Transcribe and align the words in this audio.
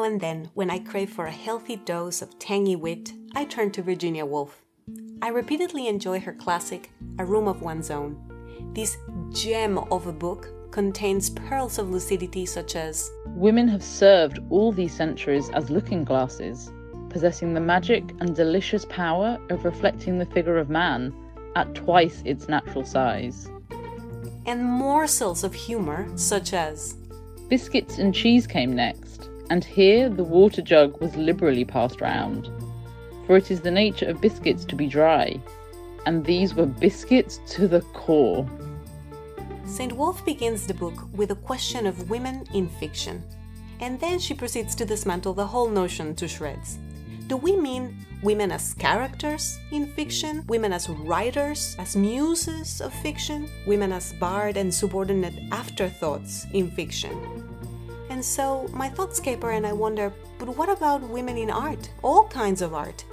now 0.00 0.06
and 0.06 0.18
then, 0.18 0.48
when 0.54 0.70
I 0.70 0.78
crave 0.78 1.10
for 1.10 1.26
a 1.26 1.30
healthy 1.30 1.76
dose 1.76 2.22
of 2.22 2.38
tangy 2.38 2.74
wit, 2.74 3.12
I 3.34 3.44
turn 3.44 3.70
to 3.72 3.82
Virginia 3.82 4.24
Woolf. 4.24 4.62
I 5.20 5.28
repeatedly 5.28 5.88
enjoy 5.88 6.20
her 6.20 6.32
classic, 6.32 6.90
A 7.18 7.24
Room 7.26 7.46
of 7.46 7.60
One's 7.60 7.90
Own. 7.90 8.16
This 8.72 8.96
gem 9.30 9.76
of 9.76 10.06
a 10.06 10.12
book 10.12 10.48
contains 10.70 11.28
pearls 11.28 11.78
of 11.78 11.90
lucidity 11.90 12.46
such 12.46 12.76
as 12.76 13.10
Women 13.26 13.68
have 13.68 13.82
served 13.82 14.38
all 14.48 14.72
these 14.72 14.94
centuries 14.94 15.50
as 15.50 15.68
looking 15.68 16.02
glasses, 16.02 16.72
possessing 17.10 17.52
the 17.52 17.60
magic 17.60 18.02
and 18.20 18.34
delicious 18.34 18.86
power 18.86 19.38
of 19.50 19.66
reflecting 19.66 20.16
the 20.16 20.24
figure 20.24 20.56
of 20.56 20.70
man 20.70 21.14
at 21.56 21.74
twice 21.74 22.22
its 22.24 22.48
natural 22.48 22.86
size. 22.86 23.50
And 24.46 24.64
morsels 24.64 25.44
of 25.44 25.52
humor 25.52 26.08
such 26.16 26.54
as 26.54 26.94
Biscuits 27.50 27.98
and 27.98 28.14
cheese 28.14 28.46
came 28.46 28.72
next, 28.74 29.29
and 29.50 29.64
here 29.64 30.08
the 30.08 30.24
water 30.24 30.62
jug 30.62 30.98
was 31.00 31.14
liberally 31.16 31.64
passed 31.64 32.00
round. 32.00 32.50
For 33.26 33.36
it 33.36 33.50
is 33.50 33.60
the 33.60 33.70
nature 33.70 34.08
of 34.08 34.20
biscuits 34.20 34.64
to 34.66 34.76
be 34.76 34.86
dry, 34.86 35.40
and 36.06 36.24
these 36.24 36.54
were 36.54 36.66
biscuits 36.66 37.40
to 37.48 37.68
the 37.68 37.82
core. 37.92 38.48
St. 39.66 39.92
Woolf 39.92 40.24
begins 40.24 40.66
the 40.66 40.74
book 40.74 41.06
with 41.12 41.32
a 41.32 41.36
question 41.36 41.86
of 41.86 42.10
women 42.10 42.46
in 42.54 42.68
fiction, 42.68 43.22
and 43.80 44.00
then 44.00 44.18
she 44.18 44.34
proceeds 44.34 44.74
to 44.76 44.84
dismantle 44.84 45.34
the 45.34 45.46
whole 45.46 45.68
notion 45.68 46.14
to 46.16 46.28
shreds. 46.28 46.78
Do 47.26 47.36
we 47.36 47.56
mean 47.56 47.96
women 48.22 48.50
as 48.50 48.74
characters 48.74 49.58
in 49.70 49.86
fiction? 49.94 50.44
Women 50.48 50.72
as 50.72 50.88
writers, 50.88 51.76
as 51.78 51.94
muses 51.94 52.80
of 52.80 52.92
fiction? 52.92 53.48
Women 53.66 53.92
as 53.92 54.12
barred 54.14 54.56
and 54.56 54.74
subordinate 54.74 55.38
afterthoughts 55.52 56.46
in 56.52 56.70
fiction? 56.72 57.49
And 58.10 58.24
so 58.24 58.68
my 58.72 58.88
thoughts 58.88 59.20
thoughtscaper 59.20 59.56
and 59.56 59.64
I 59.64 59.72
wonder 59.72 60.12
but 60.38 60.56
what 60.56 60.68
about 60.68 61.00
women 61.00 61.38
in 61.38 61.48
art? 61.48 61.90
All 62.02 62.26
kinds 62.26 62.60
of 62.60 62.74
art. 62.74 63.04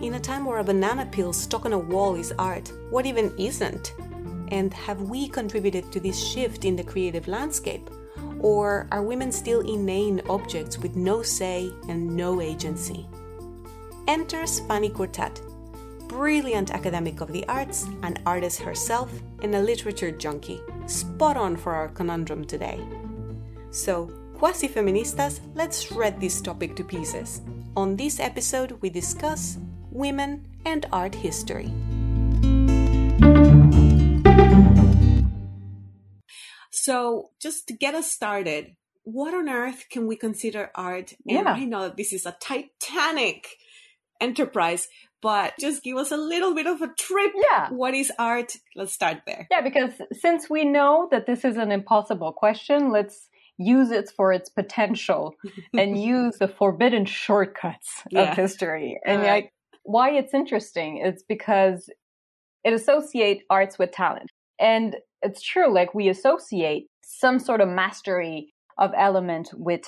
In 0.00 0.14
a 0.14 0.20
time 0.20 0.46
where 0.46 0.58
a 0.58 0.64
banana 0.64 1.04
peel 1.06 1.32
stuck 1.32 1.66
on 1.66 1.74
a 1.74 1.78
wall 1.78 2.14
is 2.14 2.32
art, 2.38 2.72
what 2.90 3.04
even 3.06 3.34
isn't? 3.38 3.92
And 4.48 4.72
have 4.72 5.02
we 5.02 5.28
contributed 5.28 5.92
to 5.92 6.00
this 6.00 6.18
shift 6.18 6.64
in 6.64 6.74
the 6.74 6.84
creative 6.84 7.28
landscape? 7.28 7.90
Or 8.40 8.88
are 8.92 9.02
women 9.02 9.30
still 9.30 9.60
inane 9.60 10.22
objects 10.28 10.78
with 10.78 10.96
no 10.96 11.22
say 11.22 11.70
and 11.88 12.16
no 12.16 12.40
agency? 12.40 13.06
Enters 14.08 14.60
Fanny 14.60 14.88
Curtat, 14.88 15.40
brilliant 16.08 16.70
academic 16.70 17.20
of 17.20 17.32
the 17.32 17.46
arts, 17.48 17.84
an 18.02 18.16
artist 18.24 18.60
herself, 18.60 19.10
and 19.42 19.54
a 19.54 19.60
literature 19.60 20.12
junkie, 20.12 20.60
spot 20.86 21.36
on 21.36 21.56
for 21.56 21.74
our 21.74 21.88
conundrum 21.88 22.44
today. 22.44 22.80
So, 23.70 24.10
quasi 24.36 24.68
feministas, 24.68 25.40
let's 25.54 25.80
shred 25.80 26.20
this 26.20 26.40
topic 26.40 26.76
to 26.76 26.84
pieces. 26.84 27.40
On 27.76 27.96
this 27.96 28.20
episode, 28.20 28.78
we 28.82 28.90
discuss 28.90 29.58
women 29.90 30.46
and 30.66 30.84
art 30.92 31.14
history. 31.14 31.72
So, 36.70 37.30
just 37.40 37.66
to 37.68 37.74
get 37.74 37.94
us 37.94 38.12
started, 38.12 38.76
what 39.04 39.34
on 39.34 39.48
earth 39.48 39.86
can 39.90 40.06
we 40.06 40.16
consider 40.16 40.70
art? 40.74 41.14
And 41.26 41.38
Yeah. 41.38 41.52
I 41.52 41.64
know 41.64 41.82
that 41.82 41.96
this 41.96 42.12
is 42.12 42.26
a 42.26 42.36
titanic 42.40 43.48
enterprise, 44.20 44.88
but 45.22 45.54
just 45.58 45.82
give 45.82 45.96
us 45.96 46.12
a 46.12 46.16
little 46.16 46.54
bit 46.54 46.66
of 46.66 46.82
a 46.82 46.88
trip. 46.88 47.32
Yeah. 47.50 47.70
What 47.70 47.94
is 47.94 48.12
art? 48.18 48.52
Let's 48.76 48.92
start 48.92 49.22
there. 49.26 49.48
Yeah, 49.50 49.62
because 49.62 49.92
since 50.12 50.48
we 50.50 50.64
know 50.64 51.08
that 51.10 51.26
this 51.26 51.44
is 51.44 51.56
an 51.56 51.72
impossible 51.72 52.32
question, 52.32 52.92
let's 52.92 53.28
use 53.58 53.90
it 53.90 54.10
for 54.16 54.32
its 54.32 54.48
potential 54.48 55.34
and 55.78 56.00
use 56.00 56.38
the 56.38 56.48
forbidden 56.48 57.04
shortcuts 57.04 58.02
Yeah. 58.10 58.30
of 58.32 58.36
history. 58.36 58.98
And 59.04 59.20
All 59.20 59.26
right. 59.26 59.44
like, 59.44 59.52
why 59.84 60.10
it's 60.10 60.34
interesting 60.34 60.98
is 60.98 61.22
because 61.28 61.88
it 62.64 62.72
associate 62.72 63.42
arts 63.48 63.78
with 63.78 63.92
talent. 63.92 64.30
And 64.58 64.96
it's 65.22 65.40
true, 65.42 65.72
like 65.72 65.94
we 65.94 66.08
associate 66.08 66.88
some 67.04 67.38
sort 67.38 67.60
of 67.60 67.68
mastery 67.68 68.52
of 68.78 68.92
element 68.96 69.50
with 69.54 69.82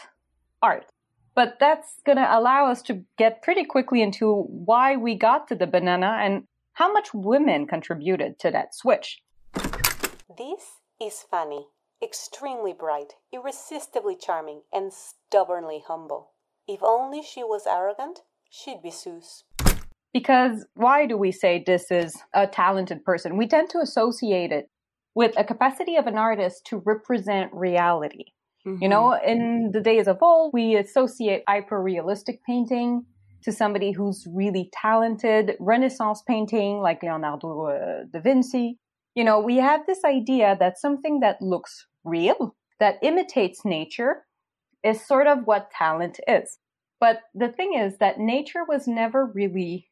art. 0.62 0.87
But 1.34 1.59
that's 1.61 2.01
going 2.05 2.19
to 2.19 2.39
allow 2.39 2.67
us 2.71 2.83
to 2.83 3.05
get 3.17 3.43
pretty 3.43 3.65
quickly 3.65 4.03
into 4.03 4.43
why 4.43 4.97
we 4.97 5.15
got 5.15 5.47
to 5.49 5.55
the 5.55 5.67
banana 5.67 6.19
and 6.21 6.45
how 6.73 6.93
much 6.93 7.12
women 7.15 7.67
contributed 7.67 8.39
to 8.41 8.51
that 8.51 8.75
switch. 8.75 9.21
This 10.37 10.62
is 11.01 11.25
Fanny, 11.31 11.67
extremely 12.03 12.72
bright, 12.72 13.14
irresistibly 13.32 14.16
charming, 14.16 14.62
and 14.72 14.92
stubbornly 14.92 15.82
humble. 15.86 16.31
If 16.66 16.82
only 16.82 17.22
she 17.22 17.42
was 17.42 17.66
arrogant, 17.66 18.20
she'd 18.50 18.82
be 18.82 18.91
Zeus. 18.91 19.44
Because 20.12 20.66
why 20.75 21.06
do 21.06 21.16
we 21.16 21.32
say 21.32 21.62
this 21.64 21.91
is 21.91 22.16
a 22.34 22.47
talented 22.47 23.04
person? 23.04 23.36
We 23.36 23.47
tend 23.47 23.70
to 23.70 23.78
associate 23.78 24.53
it 24.53 24.70
with 25.14 25.34
a 25.36 25.44
capacity 25.44 25.97
of 25.97 26.06
an 26.06 26.16
artist 26.16 26.64
to 26.66 26.82
represent 26.84 27.53
reality. 27.53 28.25
You 28.80 28.88
know, 28.88 29.15
in 29.15 29.70
the 29.72 29.80
days 29.80 30.09
of 30.09 30.19
old, 30.20 30.53
we 30.53 30.76
associate 30.76 31.42
hyper 31.48 31.82
realistic 31.82 32.44
painting 32.44 33.06
to 33.42 33.50
somebody 33.50 33.92
who's 33.92 34.26
really 34.30 34.69
talented, 34.75 35.56
Renaissance 35.59 36.22
painting 36.26 36.80
like 36.80 37.03
Leonardo 37.03 37.66
uh, 37.66 38.04
da 38.12 38.20
Vinci. 38.20 38.78
You 39.19 39.25
know, 39.25 39.41
we 39.41 39.56
have 39.56 39.84
this 39.84 40.05
idea 40.05 40.56
that 40.61 40.79
something 40.79 41.19
that 41.19 41.43
looks 41.43 41.89
real, 42.05 42.55
that 42.79 43.01
imitates 43.03 43.65
nature, 43.65 44.25
is 44.84 45.05
sort 45.05 45.27
of 45.27 45.45
what 45.45 45.73
talent 45.73 46.21
is. 46.29 46.59
But 47.01 47.23
the 47.34 47.49
thing 47.49 47.75
is 47.75 47.99
that 47.99 48.21
nature 48.21 48.62
was 48.65 48.87
never 48.87 49.27
really 49.27 49.89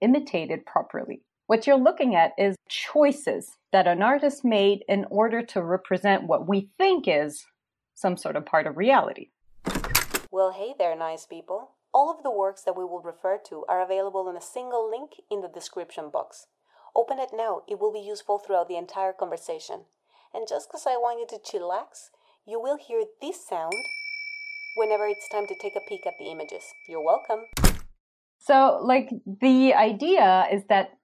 imitated 0.00 0.64
properly. 0.64 1.24
What 1.48 1.66
you're 1.66 1.76
looking 1.76 2.14
at 2.14 2.34
is 2.38 2.54
choices 2.68 3.50
that 3.72 3.88
an 3.88 4.00
artist 4.00 4.44
made 4.44 4.84
in 4.86 5.06
order 5.10 5.42
to 5.46 5.60
represent 5.60 6.28
what 6.28 6.46
we 6.46 6.70
think 6.78 7.06
is 7.08 7.44
some 7.96 8.16
sort 8.16 8.36
of 8.36 8.46
part 8.46 8.68
of 8.68 8.76
reality. 8.76 9.30
Well, 10.30 10.52
hey 10.52 10.74
there, 10.78 10.94
nice 10.94 11.26
people. 11.26 11.72
All 11.92 12.12
of 12.16 12.22
the 12.22 12.30
works 12.30 12.62
that 12.62 12.76
we 12.76 12.84
will 12.84 13.02
refer 13.02 13.40
to 13.48 13.64
are 13.68 13.82
available 13.82 14.30
in 14.30 14.36
a 14.36 14.40
single 14.40 14.88
link 14.88 15.14
in 15.32 15.40
the 15.40 15.48
description 15.48 16.10
box. 16.12 16.46
Open 16.94 17.18
it 17.18 17.30
now, 17.32 17.62
it 17.66 17.80
will 17.80 17.92
be 17.92 18.00
useful 18.00 18.38
throughout 18.38 18.68
the 18.68 18.76
entire 18.76 19.12
conversation. 19.12 19.86
And 20.34 20.46
just 20.46 20.68
because 20.68 20.86
I 20.86 20.96
want 20.96 21.20
you 21.20 21.26
to 21.36 21.42
chillax, 21.42 22.10
you 22.46 22.60
will 22.60 22.76
hear 22.76 23.04
this 23.20 23.46
sound 23.46 23.72
whenever 24.76 25.06
it's 25.06 25.28
time 25.28 25.46
to 25.46 25.54
take 25.54 25.74
a 25.74 25.80
peek 25.88 26.06
at 26.06 26.14
the 26.18 26.30
images. 26.30 26.62
You're 26.88 27.04
welcome. 27.04 27.46
So, 28.38 28.78
like, 28.82 29.08
the 29.40 29.72
idea 29.72 30.46
is 30.52 30.64
that 30.68 30.98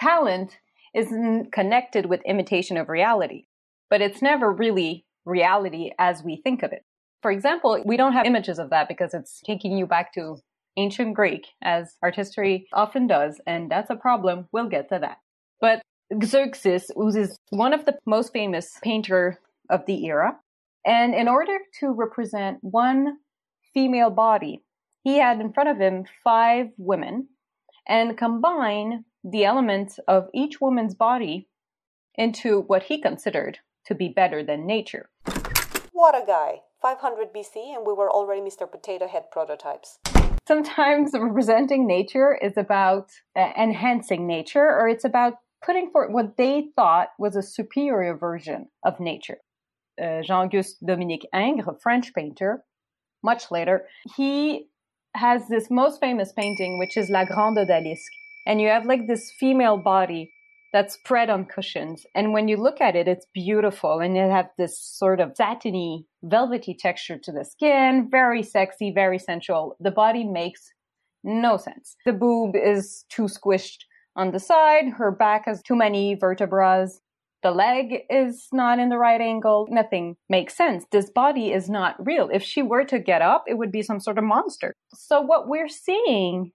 talent 0.00 0.58
isn't 0.94 1.52
connected 1.52 2.06
with 2.06 2.20
imitation 2.26 2.76
of 2.76 2.88
reality, 2.88 3.46
but 3.90 4.00
it's 4.00 4.22
never 4.22 4.50
really 4.50 5.06
reality 5.24 5.92
as 5.98 6.22
we 6.24 6.40
think 6.42 6.62
of 6.62 6.72
it. 6.72 6.84
For 7.22 7.30
example, 7.30 7.80
we 7.84 7.96
don't 7.96 8.14
have 8.14 8.26
images 8.26 8.58
of 8.58 8.70
that 8.70 8.88
because 8.88 9.14
it's 9.14 9.40
taking 9.46 9.76
you 9.76 9.86
back 9.86 10.12
to 10.14 10.38
ancient 10.76 11.14
Greek, 11.14 11.46
as 11.62 11.96
art 12.02 12.16
history 12.16 12.66
often 12.72 13.06
does, 13.06 13.40
and 13.46 13.70
that's 13.70 13.90
a 13.90 13.96
problem. 13.96 14.48
We'll 14.52 14.68
get 14.68 14.88
to 14.88 14.98
that. 15.00 15.18
But 15.60 15.82
Zeuxis 16.12 16.90
was 16.94 17.38
one 17.50 17.72
of 17.72 17.84
the 17.84 17.98
most 18.06 18.32
famous 18.32 18.78
painter 18.82 19.38
of 19.68 19.84
the 19.86 20.06
era. 20.06 20.38
And 20.86 21.14
in 21.14 21.28
order 21.28 21.58
to 21.80 21.88
represent 21.92 22.58
one 22.62 23.18
female 23.74 24.10
body, 24.10 24.62
he 25.02 25.18
had 25.18 25.40
in 25.40 25.52
front 25.52 25.68
of 25.68 25.78
him 25.78 26.04
five 26.24 26.68
women 26.78 27.28
and 27.86 28.16
combine 28.16 29.04
the 29.24 29.44
elements 29.44 29.98
of 30.06 30.28
each 30.32 30.60
woman's 30.60 30.94
body 30.94 31.48
into 32.14 32.62
what 32.62 32.84
he 32.84 33.00
considered 33.00 33.58
to 33.86 33.94
be 33.94 34.08
better 34.08 34.42
than 34.42 34.66
nature. 34.66 35.08
What 35.92 36.14
a 36.14 36.24
guy! 36.26 36.60
500 36.80 37.32
BC, 37.34 37.74
and 37.74 37.84
we 37.84 37.92
were 37.92 38.10
already 38.10 38.40
Mr. 38.40 38.70
Potato 38.70 39.08
Head 39.08 39.30
prototypes. 39.32 39.98
Sometimes 40.46 41.10
representing 41.12 41.86
nature 41.86 42.38
is 42.40 42.56
about 42.56 43.10
uh, 43.36 43.50
enhancing 43.58 44.26
nature, 44.26 44.64
or 44.64 44.88
it's 44.88 45.04
about 45.04 45.34
putting 45.64 45.90
forth 45.90 46.10
what 46.10 46.36
they 46.36 46.68
thought 46.76 47.08
was 47.18 47.36
a 47.36 47.42
superior 47.42 48.16
version 48.16 48.68
of 48.84 49.00
nature. 49.00 49.38
Uh, 50.02 50.22
Jean-Auguste 50.22 50.76
Dominique 50.86 51.26
Ingres, 51.34 51.66
a 51.66 51.78
French 51.80 52.14
painter, 52.14 52.64
much 53.22 53.50
later, 53.50 53.86
he 54.16 54.68
has 55.14 55.48
this 55.48 55.70
most 55.70 56.00
famous 56.00 56.32
painting, 56.32 56.78
which 56.78 56.96
is 56.96 57.10
La 57.10 57.24
Grande 57.24 57.58
Odalisque. 57.58 58.14
And 58.46 58.60
you 58.60 58.68
have 58.68 58.86
like 58.86 59.06
this 59.06 59.32
female 59.38 59.76
body 59.76 60.30
that's 60.72 60.94
spread 60.94 61.30
on 61.30 61.46
cushions. 61.46 62.04
And 62.14 62.32
when 62.32 62.46
you 62.48 62.56
look 62.56 62.80
at 62.80 62.94
it, 62.94 63.08
it's 63.08 63.26
beautiful. 63.34 64.00
And 64.00 64.16
it 64.16 64.30
has 64.30 64.46
this 64.56 64.80
sort 64.80 65.20
of 65.20 65.32
satiny, 65.34 66.06
velvety 66.22 66.74
texture 66.78 67.18
to 67.24 67.32
the 67.32 67.44
skin, 67.44 68.08
very 68.10 68.42
sexy, 68.42 68.92
very 68.94 69.18
sensual. 69.18 69.76
The 69.80 69.90
body 69.90 70.24
makes 70.24 70.60
no 71.24 71.56
sense. 71.56 71.96
The 72.06 72.12
boob 72.12 72.54
is 72.54 73.04
too 73.08 73.24
squished 73.24 73.84
on 74.18 74.32
the 74.32 74.40
side. 74.40 74.88
Her 74.98 75.10
back 75.10 75.46
has 75.46 75.62
too 75.62 75.76
many 75.76 76.14
vertebrae. 76.14 76.88
The 77.42 77.52
leg 77.52 78.02
is 78.10 78.48
not 78.52 78.80
in 78.80 78.88
the 78.88 78.98
right 78.98 79.20
angle. 79.20 79.68
Nothing 79.70 80.16
makes 80.28 80.56
sense. 80.56 80.84
This 80.90 81.08
body 81.08 81.52
is 81.52 81.70
not 81.70 81.94
real. 82.04 82.28
If 82.32 82.42
she 82.42 82.62
were 82.62 82.84
to 82.84 82.98
get 82.98 83.22
up, 83.22 83.44
it 83.46 83.56
would 83.56 83.70
be 83.70 83.82
some 83.82 84.00
sort 84.00 84.18
of 84.18 84.24
monster. 84.24 84.74
So 84.92 85.20
what 85.20 85.48
we're 85.48 85.68
seeing 85.68 86.50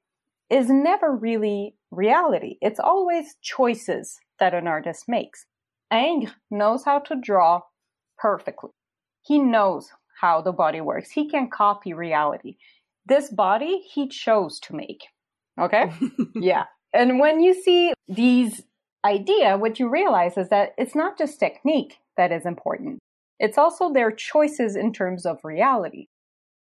is 0.49 0.69
never 0.69 1.15
really 1.15 1.75
reality. 1.89 2.57
It's 2.61 2.81
always 2.81 3.35
choices 3.41 4.19
that 4.39 4.53
an 4.53 4.67
artist 4.67 5.05
makes. 5.07 5.45
Ingres 5.91 6.33
knows 6.51 6.83
how 6.83 6.99
to 6.99 7.15
draw 7.15 7.61
perfectly. 8.17 8.71
He 9.21 9.39
knows 9.39 9.89
how 10.19 10.41
the 10.41 10.51
body 10.51 10.81
works. 10.81 11.11
He 11.11 11.29
can 11.29 11.49
copy 11.49 11.93
reality. 11.93 12.57
This 13.05 13.29
body 13.29 13.83
he 13.89 14.09
chose 14.09 14.59
to 14.61 14.75
make. 14.75 15.03
Okay? 15.59 15.93
yeah. 16.35 16.65
And 16.93 17.19
when 17.19 17.41
you 17.41 17.53
see 17.53 17.93
these 18.07 18.61
idea, 19.05 19.57
what 19.57 19.79
you 19.79 19.89
realize 19.89 20.37
is 20.37 20.49
that 20.49 20.73
it's 20.77 20.95
not 20.95 21.17
just 21.17 21.39
technique 21.39 21.97
that 22.17 22.31
is 22.31 22.45
important. 22.45 22.99
It's 23.39 23.57
also 23.57 23.91
their 23.91 24.11
choices 24.11 24.75
in 24.75 24.93
terms 24.93 25.25
of 25.25 25.39
reality. 25.43 26.07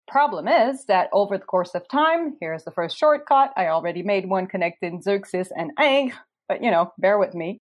Problem 0.08 0.46
is 0.46 0.84
that 0.86 1.08
over 1.12 1.38
the 1.38 1.44
course 1.44 1.74
of 1.74 1.88
time, 1.88 2.36
here's 2.40 2.64
the 2.64 2.70
first 2.70 2.96
shortcut. 2.96 3.52
I 3.56 3.68
already 3.68 4.02
made 4.02 4.28
one 4.28 4.46
connecting 4.46 5.00
Zeuxis 5.00 5.48
and 5.56 5.72
Ingres, 5.80 6.18
but 6.48 6.62
you 6.62 6.70
know, 6.70 6.92
bear 6.98 7.18
with 7.18 7.34
me. 7.34 7.58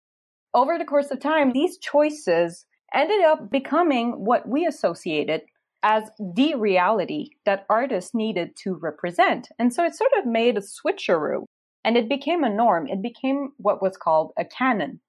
Over 0.55 0.79
the 0.79 0.85
course 0.85 1.11
of 1.11 1.21
time, 1.21 1.53
these 1.53 1.79
choices 1.79 2.67
ended 2.95 3.25
up 3.25 3.51
becoming 3.51 4.25
what 4.25 4.49
we 4.49 4.67
associated 4.67 5.43
as 5.83 6.11
the 6.19 6.55
reality 6.57 7.31
that 7.47 7.67
artists 7.71 8.15
needed 8.15 8.57
to 8.65 8.75
represent. 8.75 9.49
And 9.59 9.73
so 9.73 9.85
it 9.85 9.95
sort 9.95 10.11
of 10.19 10.27
made 10.27 10.57
a 10.57 10.61
switcheroo 10.61 11.45
and 11.85 11.97
it 11.97 12.09
became 12.09 12.45
a 12.45 12.51
norm. 12.51 12.87
It 12.87 13.03
became 13.03 13.53
what 13.57 13.83
was 13.83 13.97
called 13.97 14.33
a 14.39 14.45
canon. 14.45 15.01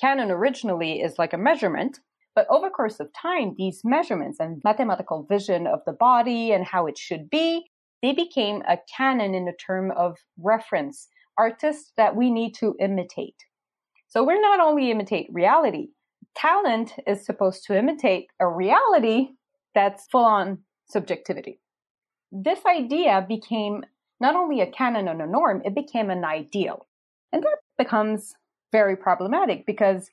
Canon 0.00 0.30
originally 0.30 1.00
is 1.00 1.18
like 1.18 1.32
a 1.32 1.38
measurement, 1.38 2.00
but 2.34 2.46
over 2.50 2.70
course 2.70 3.00
of 3.00 3.12
time, 3.12 3.54
these 3.58 3.80
measurements 3.84 4.38
and 4.38 4.62
mathematical 4.64 5.24
vision 5.28 5.66
of 5.66 5.80
the 5.86 5.92
body 5.92 6.52
and 6.52 6.64
how 6.64 6.86
it 6.86 6.96
should 6.96 7.28
be, 7.30 7.66
they 8.00 8.12
became 8.12 8.62
a 8.68 8.78
canon 8.96 9.34
in 9.34 9.44
the 9.44 9.52
term 9.52 9.90
of 9.90 10.16
reference, 10.38 11.08
artists 11.36 11.92
that 11.96 12.14
we 12.14 12.30
need 12.30 12.54
to 12.54 12.76
imitate. 12.78 13.34
So 14.06 14.24
we're 14.24 14.40
not 14.40 14.60
only 14.60 14.90
imitate 14.90 15.28
reality, 15.32 15.88
talent 16.36 16.92
is 17.06 17.26
supposed 17.26 17.64
to 17.64 17.76
imitate 17.76 18.28
a 18.38 18.48
reality 18.48 19.30
that's 19.74 20.06
full 20.06 20.24
on 20.24 20.58
subjectivity. 20.88 21.60
This 22.30 22.60
idea 22.66 23.24
became 23.28 23.84
not 24.20 24.36
only 24.36 24.60
a 24.60 24.70
canon 24.70 25.08
and 25.08 25.22
a 25.22 25.26
norm, 25.26 25.62
it 25.64 25.74
became 25.74 26.10
an 26.10 26.24
ideal. 26.24 26.86
And 27.32 27.42
that 27.42 27.58
becomes 27.76 28.34
very 28.72 28.96
problematic 28.96 29.66
because 29.66 30.10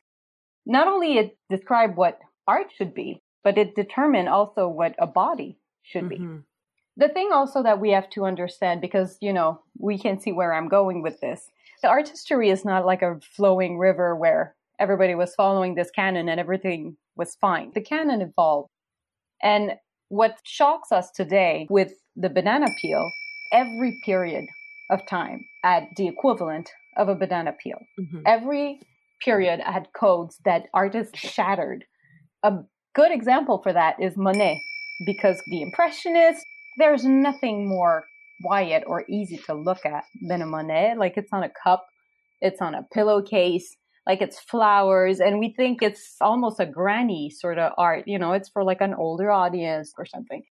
not 0.65 0.87
only 0.87 1.17
it 1.17 1.37
described 1.49 1.97
what 1.97 2.19
art 2.47 2.67
should 2.75 2.93
be, 2.93 3.21
but 3.43 3.57
it 3.57 3.75
determined 3.75 4.29
also 4.29 4.67
what 4.67 4.95
a 4.99 5.07
body 5.07 5.57
should 5.83 6.05
mm-hmm. 6.05 6.37
be. 6.37 6.41
The 6.97 7.09
thing 7.09 7.31
also 7.33 7.61
that 7.63 7.79
we 7.79 7.91
have 7.91 8.09
to 8.11 8.25
understand, 8.25 8.81
because, 8.81 9.17
you 9.21 9.33
know, 9.33 9.59
we 9.77 9.97
can 9.97 10.19
see 10.19 10.31
where 10.31 10.53
I'm 10.53 10.69
going 10.69 11.01
with 11.01 11.19
this. 11.19 11.49
The 11.81 11.89
art 11.89 12.07
history 12.07 12.49
is 12.49 12.63
not 12.63 12.85
like 12.85 13.01
a 13.01 13.19
flowing 13.35 13.77
river 13.77 14.15
where 14.15 14.55
everybody 14.79 15.13
was 15.13 15.35
following 15.35 15.75
this 15.75 15.91
canon 15.91 16.29
and 16.29 16.39
everything 16.39 16.95
was 17.15 17.35
fine. 17.35 17.71
The 17.75 17.81
canon 17.81 18.21
evolved. 18.21 18.69
And 19.43 19.73
what 20.09 20.39
shocks 20.43 20.91
us 20.91 21.11
today 21.11 21.67
with 21.69 21.93
the 22.15 22.29
banana 22.29 22.67
peel 22.81 23.11
every 23.55 23.99
period 24.03 24.45
of 24.89 25.05
time 25.07 25.45
had 25.63 25.87
the 25.95 26.07
equivalent 26.07 26.69
of 26.97 27.07
a 27.09 27.15
banana 27.15 27.53
peel. 27.53 27.79
Mm-hmm. 27.99 28.19
Every 28.25 28.79
period 29.23 29.61
had 29.61 29.87
codes 29.99 30.37
that 30.45 30.67
artists 30.73 31.17
shattered. 31.17 31.85
A 32.43 32.57
good 32.93 33.11
example 33.11 33.61
for 33.63 33.73
that 33.73 33.95
is 33.99 34.13
Monet, 34.15 34.61
because 35.05 35.41
the 35.47 35.61
Impressionists, 35.61 36.43
there's 36.77 37.05
nothing 37.05 37.67
more 37.67 38.03
quiet 38.43 38.83
or 38.85 39.05
easy 39.09 39.37
to 39.47 39.53
look 39.53 39.85
at 39.85 40.03
than 40.27 40.41
a 40.41 40.45
Monet. 40.45 40.95
Like 40.97 41.13
it's 41.15 41.31
on 41.31 41.43
a 41.43 41.51
cup, 41.63 41.85
it's 42.41 42.61
on 42.61 42.75
a 42.75 42.85
pillowcase, 42.93 43.75
like 44.05 44.21
it's 44.21 44.39
flowers, 44.39 45.19
and 45.19 45.39
we 45.39 45.53
think 45.57 45.81
it's 45.81 46.17
almost 46.21 46.59
a 46.59 46.65
granny 46.65 47.29
sort 47.29 47.57
of 47.57 47.71
art. 47.77 48.03
You 48.05 48.19
know, 48.19 48.33
it's 48.33 48.49
for 48.49 48.63
like 48.63 48.81
an 48.81 48.93
older 48.93 49.31
audience 49.31 49.93
or 49.97 50.05
something. 50.05 50.43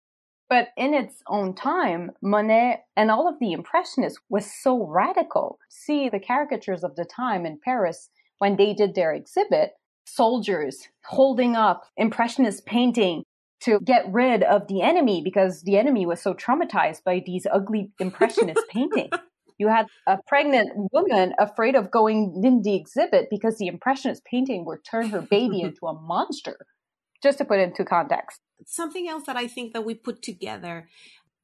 But 0.48 0.68
in 0.76 0.92
its 0.92 1.22
own 1.26 1.54
time, 1.54 2.12
Monet 2.22 2.82
and 2.96 3.10
all 3.10 3.28
of 3.28 3.38
the 3.40 3.52
Impressionists 3.52 4.20
was 4.28 4.50
so 4.50 4.86
radical. 4.86 5.58
See 5.68 6.08
the 6.08 6.20
caricatures 6.20 6.84
of 6.84 6.96
the 6.96 7.04
time 7.04 7.46
in 7.46 7.58
Paris 7.64 8.10
when 8.38 8.56
they 8.56 8.74
did 8.74 8.94
their 8.94 9.12
exhibit, 9.12 9.72
soldiers 10.04 10.88
holding 11.04 11.56
up 11.56 11.84
Impressionist 11.96 12.66
painting 12.66 13.24
to 13.60 13.80
get 13.80 14.04
rid 14.12 14.42
of 14.42 14.68
the 14.68 14.82
enemy 14.82 15.22
because 15.24 15.62
the 15.62 15.78
enemy 15.78 16.04
was 16.04 16.20
so 16.20 16.34
traumatized 16.34 17.02
by 17.04 17.22
these 17.24 17.46
ugly 17.50 17.92
Impressionist 17.98 18.60
paintings. 18.68 19.10
You 19.56 19.68
had 19.68 19.86
a 20.06 20.18
pregnant 20.26 20.70
woman 20.92 21.32
afraid 21.38 21.74
of 21.74 21.90
going 21.90 22.42
in 22.44 22.60
the 22.62 22.74
exhibit 22.74 23.28
because 23.30 23.56
the 23.56 23.68
Impressionist 23.68 24.24
painting 24.26 24.66
would 24.66 24.84
turn 24.84 25.08
her 25.08 25.22
baby 25.22 25.60
into 25.62 25.86
a 25.86 25.98
monster. 25.98 26.66
Just 27.22 27.38
to 27.38 27.46
put 27.46 27.58
it 27.58 27.68
into 27.70 27.84
context 27.86 28.40
something 28.66 29.08
else 29.08 29.24
that 29.26 29.36
I 29.36 29.46
think 29.46 29.72
that 29.72 29.84
we 29.84 29.94
put 29.94 30.22
together 30.22 30.88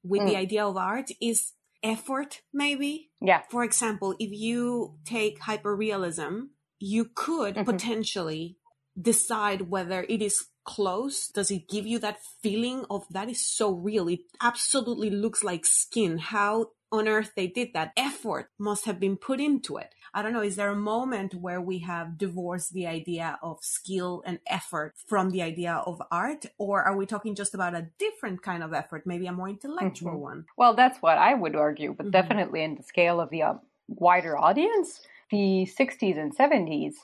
with 0.03 0.23
mm. 0.23 0.29
the 0.29 0.37
idea 0.37 0.65
of 0.67 0.77
art 0.77 1.11
is 1.21 1.53
effort, 1.83 2.43
maybe. 2.53 3.11
Yeah. 3.21 3.43
For 3.51 3.65
example, 3.65 4.15
if 4.19 4.31
you 4.31 4.95
take 5.05 5.41
hyperrealism, 5.41 6.49
you 6.79 7.11
could 7.15 7.55
mm-hmm. 7.55 7.71
potentially 7.71 8.57
decide 9.01 9.63
whether 9.63 10.05
it 10.09 10.23
is 10.23 10.47
close. 10.65 11.29
Does 11.29 11.51
it 11.51 11.69
give 11.69 11.87
you 11.87 11.99
that 12.01 12.19
feeling 12.43 12.85
of 12.91 13.07
that 13.11 13.29
is 13.29 13.47
so 13.47 13.73
real? 13.73 14.09
It 14.09 14.21
absolutely 14.41 15.11
looks 15.11 15.43
like 15.45 15.67
skin. 15.67 16.19
How 16.19 16.71
on 16.93 17.07
earth 17.07 17.33
they 17.37 17.47
did 17.47 17.73
that 17.73 17.93
effort 17.97 18.51
must 18.59 18.85
have 18.85 18.99
been 18.99 19.17
put 19.17 19.41
into 19.41 19.77
it. 19.77 19.95
I 20.13 20.23
don't 20.23 20.33
know, 20.33 20.43
is 20.43 20.57
there 20.57 20.71
a 20.71 20.77
moment 20.77 21.35
where 21.35 21.61
we 21.61 21.79
have 21.81 22.19
divorced 22.19 22.73
the 22.73 22.87
idea 22.87 23.39
of 23.43 23.59
skill 23.63 24.23
and 24.27 24.41
effort 24.47 24.95
from 25.07 25.31
the 25.31 25.43
idea 25.43 25.75
of 25.87 26.03
art? 26.11 26.47
Or 26.59 26.83
are 26.83 26.97
we 26.97 27.07
talking 27.07 27.37
just 27.37 27.55
about 27.55 27.77
a 27.77 27.89
different 27.99 28.43
kind 28.43 28.63
of 28.63 28.73
effort, 28.73 29.07
maybe 29.07 29.27
a 29.27 29.33
more 29.33 29.49
intellectual 29.49 30.13
mm-hmm. 30.13 30.21
one? 30.21 30.45
Well, 30.57 30.75
that's 30.75 30.99
what 30.99 31.17
I 31.17 31.35
would 31.35 31.55
argue, 31.55 31.95
but 31.97 32.07
mm-hmm. 32.07 32.11
definitely 32.11 32.65
in 32.65 32.75
the 32.75 32.83
scale 32.83 33.21
of 33.21 33.31
the 33.31 33.43
uh, 33.43 33.55
wider 33.87 34.37
audience, 34.37 35.01
the 35.31 35.69
60s 35.79 36.19
and 36.19 36.37
70s 36.37 36.95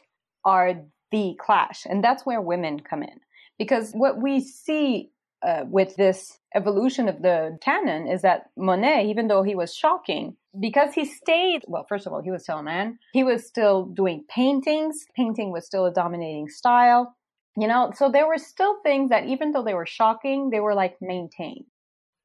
are 0.44 0.82
the 1.12 1.36
clash. 1.38 1.86
And 1.88 2.02
that's 2.02 2.26
where 2.26 2.40
women 2.40 2.80
come 2.80 3.04
in. 3.04 3.20
Because 3.58 3.92
what 3.92 4.20
we 4.20 4.40
see 4.40 5.10
uh, 5.46 5.64
with 5.68 5.96
this 5.96 6.38
evolution 6.54 7.08
of 7.08 7.22
the 7.22 7.58
canon 7.60 8.06
is 8.06 8.22
that 8.22 8.50
Monet, 8.56 9.06
even 9.08 9.28
though 9.28 9.42
he 9.42 9.54
was 9.54 9.74
shocking, 9.74 10.36
because 10.58 10.94
he 10.94 11.04
stayed, 11.04 11.62
well, 11.66 11.86
first 11.88 12.06
of 12.06 12.12
all, 12.12 12.22
he 12.22 12.30
was 12.30 12.42
still 12.42 12.58
a 12.58 12.62
man. 12.62 12.98
He 13.12 13.22
was 13.22 13.46
still 13.46 13.84
doing 13.84 14.24
paintings. 14.28 15.06
Painting 15.14 15.52
was 15.52 15.66
still 15.66 15.86
a 15.86 15.92
dominating 15.92 16.48
style. 16.48 17.14
You 17.58 17.68
know, 17.68 17.92
so 17.94 18.10
there 18.10 18.26
were 18.26 18.38
still 18.38 18.76
things 18.82 19.10
that 19.10 19.26
even 19.26 19.52
though 19.52 19.62
they 19.62 19.74
were 19.74 19.86
shocking, 19.86 20.50
they 20.50 20.60
were 20.60 20.74
like 20.74 20.96
maintained. 21.00 21.64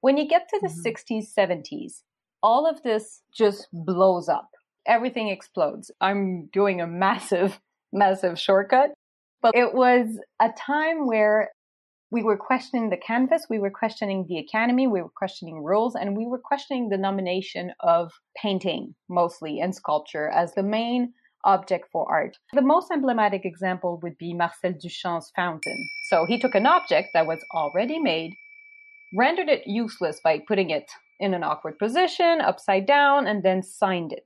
When 0.02 0.18
you 0.18 0.28
get 0.28 0.50
to 0.50 0.60
the 0.62 0.68
mm-hmm. 0.68 1.16
60s, 1.16 1.28
70s, 1.38 2.02
all 2.44 2.68
of 2.68 2.82
this 2.84 3.22
just 3.34 3.68
blows 3.72 4.28
up. 4.28 4.50
Everything 4.86 5.30
explodes. 5.30 5.92
I'm 6.02 6.50
doing 6.52 6.82
a 6.82 6.88
massive, 7.06 7.60
massive 7.94 8.40
shortcut. 8.40 8.92
But 9.42 9.56
it 9.56 9.74
was 9.74 10.20
a 10.40 10.50
time 10.58 11.08
where 11.08 11.50
we 12.12 12.24
were 12.24 12.38
questioning 12.38 12.90
the 12.90 12.98
canvas, 12.98 13.48
we 13.50 13.58
were 13.58 13.72
questioning 13.72 14.26
the 14.28 14.38
academy, 14.38 14.86
we 14.86 15.02
were 15.02 15.12
questioning 15.16 15.64
rules, 15.64 15.96
and 15.96 16.16
we 16.16 16.28
were 16.28 16.42
questioning 16.44 16.90
the 16.90 16.98
nomination 16.98 17.72
of 17.80 18.12
painting 18.36 18.96
mostly 19.10 19.60
and 19.62 19.74
sculpture 19.74 20.30
as 20.30 20.54
the 20.54 20.64
main 20.64 21.14
object 21.46 21.88
for 21.92 22.06
art. 22.12 22.38
The 22.54 22.62
most 22.62 22.92
emblematic 22.92 23.46
example 23.46 24.00
would 24.04 24.18
be 24.18 24.34
Marcel 24.34 24.74
Duchamp's 24.74 25.32
fountain. 25.36 25.90
So 26.10 26.26
he 26.26 26.38
took 26.38 26.54
an 26.54 26.68
object 26.68 27.10
that 27.14 27.26
was 27.26 27.44
already 27.54 27.98
made, 27.98 28.34
rendered 29.18 29.50
it 29.50 29.66
useless 29.66 30.20
by 30.24 30.42
putting 30.48 30.70
it 30.70 30.92
in 31.20 31.34
an 31.34 31.44
awkward 31.44 31.80
position, 31.80 32.42
upside 32.42 32.86
down, 32.86 33.26
and 33.26 33.42
then 33.42 33.64
signed 33.64 34.12
it. 34.12 34.26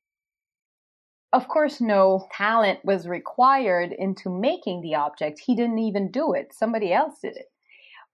Of 1.35 1.47
course, 1.47 1.81
no 1.81 2.27
talent 2.31 2.79
was 2.85 3.07
required 3.07 3.91
into 3.91 4.29
making 4.29 4.81
the 4.81 4.95
object. 4.95 5.41
He 5.45 5.55
didn't 5.55 5.79
even 5.79 6.09
do 6.09 6.33
it. 6.33 6.53
Somebody 6.53 6.93
else 6.93 7.19
did 7.21 7.35
it 7.35 7.47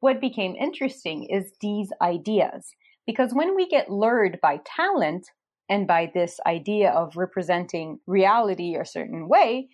what 0.01 0.19
became 0.19 0.55
interesting 0.55 1.23
is 1.23 1.53
these 1.61 1.89
ideas. 2.01 2.75
Because 3.07 3.33
when 3.33 3.55
we 3.55 3.67
get 3.67 3.89
lured 3.89 4.39
by 4.41 4.59
talent 4.65 5.27
and 5.69 5.87
by 5.87 6.11
this 6.13 6.39
idea 6.45 6.91
of 6.91 7.15
representing 7.15 7.99
reality 8.05 8.75
a 8.75 8.85
certain 8.85 9.29
way, 9.29 9.69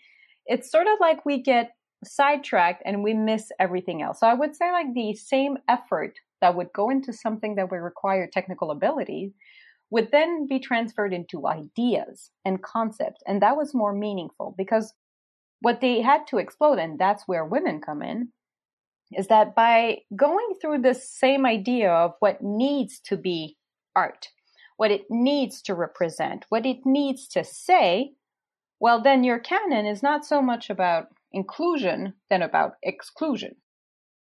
it's 0.45 0.71
sort 0.71 0.87
of 0.87 0.99
like 0.99 1.25
we 1.25 1.41
get 1.41 1.71
sidetracked 2.03 2.83
and 2.85 3.03
we 3.03 3.13
miss 3.13 3.51
everything 3.59 4.01
else. 4.01 4.19
So 4.19 4.27
I 4.27 4.33
would 4.33 4.55
say 4.55 4.71
like 4.71 4.93
the 4.93 5.15
same 5.15 5.57
effort 5.67 6.13
that 6.41 6.55
would 6.55 6.71
go 6.73 6.89
into 6.89 7.11
something 7.11 7.55
that 7.55 7.71
would 7.71 7.77
require 7.77 8.27
technical 8.31 8.69
ability 8.69 9.33
would 9.89 10.11
then 10.11 10.47
be 10.47 10.59
transferred 10.59 11.13
into 11.13 11.47
ideas 11.47 12.31
and 12.43 12.61
concepts. 12.61 13.21
And 13.25 13.41
that 13.41 13.55
was 13.55 13.73
more 13.73 13.93
meaningful 13.93 14.53
because 14.57 14.93
what 15.61 15.81
they 15.81 16.01
had 16.01 16.27
to 16.27 16.37
explode, 16.37 16.77
and 16.77 16.99
that's 16.99 17.23
where 17.27 17.45
women 17.45 17.81
come 17.81 18.01
in, 18.01 18.29
is 19.13 19.27
that 19.27 19.55
by 19.55 19.99
going 20.15 20.53
through 20.61 20.79
this 20.81 21.09
same 21.09 21.45
idea 21.45 21.91
of 21.91 22.13
what 22.19 22.41
needs 22.41 22.99
to 22.99 23.15
be 23.15 23.57
art, 23.95 24.27
what 24.75 24.91
it 24.91 25.05
needs 25.09 25.61
to 25.63 25.73
represent, 25.73 26.45
what 26.49 26.65
it 26.65 26.85
needs 26.85 27.27
to 27.29 27.43
say, 27.43 28.11
well, 28.79 29.01
then 29.01 29.23
your 29.23 29.39
canon 29.39 29.85
is 29.85 30.03
not 30.03 30.25
so 30.25 30.41
much 30.41 30.69
about 30.69 31.07
inclusion 31.31 32.13
than 32.29 32.41
about 32.41 32.73
exclusion. 32.83 33.55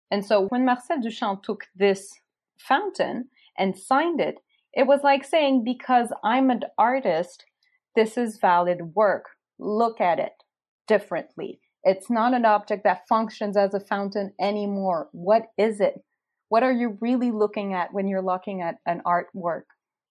And 0.10 0.26
so 0.26 0.46
when 0.48 0.66
Marcel 0.66 1.02
Duchamp 1.02 1.44
took 1.44 1.66
this 1.76 2.14
fountain 2.58 3.26
and 3.58 3.78
signed 3.78 4.22
it, 4.22 4.36
it 4.78 4.86
was 4.86 5.02
like 5.04 5.26
saying, 5.26 5.64
because 5.64 6.10
I'm 6.24 6.52
an 6.52 6.62
artist, 6.78 7.46
this 7.96 8.16
is 8.16 8.38
valid 8.38 8.94
work. 8.94 9.26
Look 9.58 10.00
at 10.00 10.20
it 10.20 10.34
differently. 10.88 11.60
It's 11.84 12.12
not 12.12 12.36
an 12.36 12.46
object 12.46 12.84
that 12.84 13.08
functions 13.10 13.58
as 13.58 13.74
a 13.74 13.80
fountain 13.80 14.34
anymore. 14.40 15.10
What 15.14 15.48
is 15.58 15.82
it? 15.82 16.04
What 16.50 16.62
are 16.62 16.72
you 16.72 16.96
really 17.02 17.32
looking 17.32 17.74
at 17.74 17.92
when 17.92 18.08
you're 18.08 18.22
looking 18.22 18.62
at 18.62 18.76
an 18.86 19.02
artwork? 19.04 19.64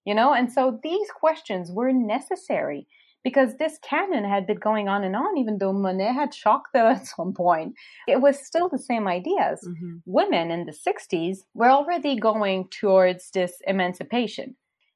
You 0.05 0.17
know, 0.17 0.35
and 0.35 0.53
so 0.53 0.81
these 0.83 1.09
questions 1.13 1.71
were 1.71 1.93
necessary 1.93 2.89
because 3.27 3.57
this 3.57 3.77
canon 3.83 4.23
had 4.23 4.47
been 4.47 4.61
going 4.61 4.89
on 4.89 5.03
and 5.03 5.17
on, 5.17 5.37
even 5.37 5.59
though 5.59 5.73
Monet 5.73 6.15
had 6.15 6.33
shocked 6.33 6.73
them 6.73 6.87
at 6.95 7.09
some 7.09 7.33
point. 7.33 7.75
It 8.07 8.21
was 8.21 8.39
still 8.39 8.69
the 8.69 8.79
same 8.79 9.09
ideas. 9.09 9.67
Mm-hmm. 9.67 9.97
Women 10.07 10.53
in 10.53 10.65
the 10.65 10.73
60s 10.87 11.39
were 11.53 11.69
already 11.69 12.21
going 12.21 12.69
towards 12.69 13.33
this 13.33 13.55
emancipation. 13.67 14.55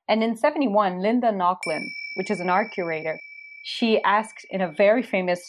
And 0.08 0.22
in 0.22 0.36
71, 0.36 1.02
Linda 1.02 1.32
Nochlin, 1.32 1.82
which 2.14 2.30
is 2.30 2.38
an 2.38 2.48
art 2.48 2.70
curator, 2.72 3.18
she 3.64 4.00
asked 4.04 4.46
in 4.48 4.60
a 4.60 4.70
very 4.70 5.02
famous, 5.02 5.40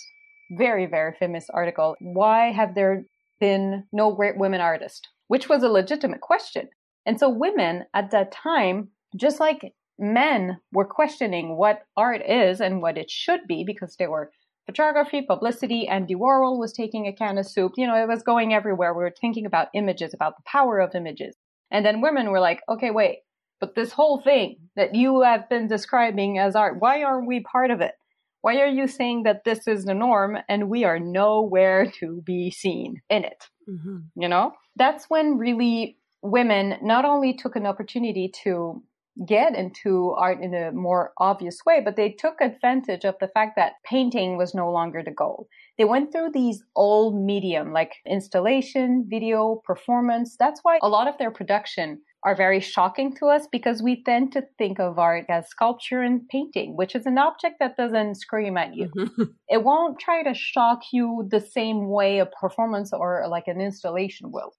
very, 0.57 0.87
very 0.87 1.13
famous 1.19 1.51
article, 1.53 1.95
why 1.99 2.51
have 2.51 2.73
there 2.73 3.03
been 3.39 3.83
no 3.93 4.11
great 4.11 4.39
women 4.39 4.59
artists? 4.59 5.07
Which 5.27 5.47
was 5.47 5.61
a 5.61 5.69
legitimate 5.69 6.21
question. 6.21 6.67
And 7.05 7.19
so 7.19 7.29
women 7.29 7.83
at 7.93 8.09
that 8.09 8.31
time, 8.31 8.89
just 9.15 9.39
like 9.39 9.71
men 9.99 10.57
were 10.71 10.85
questioning 10.85 11.57
what 11.57 11.83
art 11.95 12.21
is 12.27 12.61
and 12.61 12.81
what 12.81 12.97
it 12.97 13.09
should 13.09 13.41
be 13.47 13.63
because 13.65 13.95
they 13.95 14.07
were 14.07 14.31
photography, 14.65 15.21
publicity, 15.21 15.87
Andy 15.87 16.15
Warhol 16.15 16.59
was 16.59 16.73
taking 16.73 17.07
a 17.07 17.13
can 17.13 17.37
of 17.37 17.47
soup. 17.47 17.73
You 17.77 17.87
know, 17.87 18.01
it 18.01 18.07
was 18.07 18.23
going 18.23 18.53
everywhere. 18.53 18.93
We 18.93 19.03
were 19.03 19.13
thinking 19.19 19.45
about 19.45 19.69
images, 19.73 20.13
about 20.13 20.37
the 20.37 20.43
power 20.45 20.79
of 20.79 20.95
images. 20.95 21.35
And 21.71 21.85
then 21.85 22.01
women 22.01 22.31
were 22.31 22.39
like, 22.39 22.61
okay, 22.69 22.91
wait, 22.91 23.19
but 23.59 23.75
this 23.75 23.91
whole 23.91 24.21
thing 24.21 24.57
that 24.75 24.95
you 24.95 25.21
have 25.21 25.49
been 25.49 25.67
describing 25.67 26.39
as 26.39 26.55
art, 26.55 26.79
why 26.79 27.03
aren't 27.03 27.27
we 27.27 27.41
part 27.41 27.71
of 27.71 27.81
it? 27.81 27.93
Why 28.41 28.57
are 28.57 28.67
you 28.67 28.87
saying 28.87 29.23
that 29.23 29.43
this 29.43 29.67
is 29.67 29.85
the 29.85 29.93
norm 29.93 30.37
and 30.49 30.69
we 30.69 30.83
are 30.83 30.99
nowhere 30.99 31.91
to 31.99 32.21
be 32.25 32.49
seen 32.49 33.01
in 33.09 33.23
it? 33.23 33.47
Mm-hmm. 33.69 33.97
You 34.15 34.27
know, 34.27 34.53
that's 34.75 35.05
when 35.09 35.37
really 35.37 35.97
women 36.23 36.77
not 36.81 37.05
only 37.05 37.33
took 37.33 37.55
an 37.55 37.67
opportunity 37.67 38.31
to 38.43 38.81
get 39.27 39.55
into 39.55 40.11
art 40.17 40.41
in 40.41 40.53
a 40.53 40.71
more 40.71 41.13
obvious 41.17 41.59
way, 41.65 41.81
but 41.83 41.95
they 41.95 42.11
took 42.11 42.35
advantage 42.41 43.05
of 43.05 43.15
the 43.19 43.27
fact 43.27 43.53
that 43.55 43.73
painting 43.85 44.37
was 44.37 44.55
no 44.55 44.71
longer 44.71 45.03
the 45.03 45.11
goal. 45.11 45.47
They 45.77 45.85
went 45.85 46.11
through 46.11 46.31
these 46.33 46.63
old 46.75 47.15
medium 47.15 47.73
like 47.73 47.93
installation, 48.05 49.05
video, 49.09 49.61
performance. 49.65 50.35
That's 50.39 50.61
why 50.63 50.79
a 50.81 50.89
lot 50.89 51.07
of 51.07 51.17
their 51.17 51.31
production 51.31 52.01
are 52.23 52.35
very 52.35 52.59
shocking 52.59 53.15
to 53.15 53.25
us 53.25 53.47
because 53.51 53.81
we 53.81 54.03
tend 54.03 54.31
to 54.31 54.43
think 54.57 54.79
of 54.79 54.99
art 54.99 55.25
as 55.27 55.49
sculpture 55.49 56.01
and 56.01 56.27
painting, 56.29 56.75
which 56.75 56.95
is 56.95 57.05
an 57.05 57.17
object 57.17 57.55
that 57.59 57.77
doesn't 57.77 58.15
scream 58.15 58.57
at 58.57 58.75
you. 58.75 58.89
Mm-hmm. 58.95 59.23
It 59.49 59.63
won't 59.63 59.99
try 59.99 60.23
to 60.23 60.33
shock 60.33 60.81
you 60.93 61.27
the 61.29 61.41
same 61.41 61.89
way 61.89 62.19
a 62.19 62.25
performance 62.25 62.93
or 62.93 63.25
like 63.27 63.47
an 63.47 63.59
installation 63.59 64.31
will. 64.31 64.53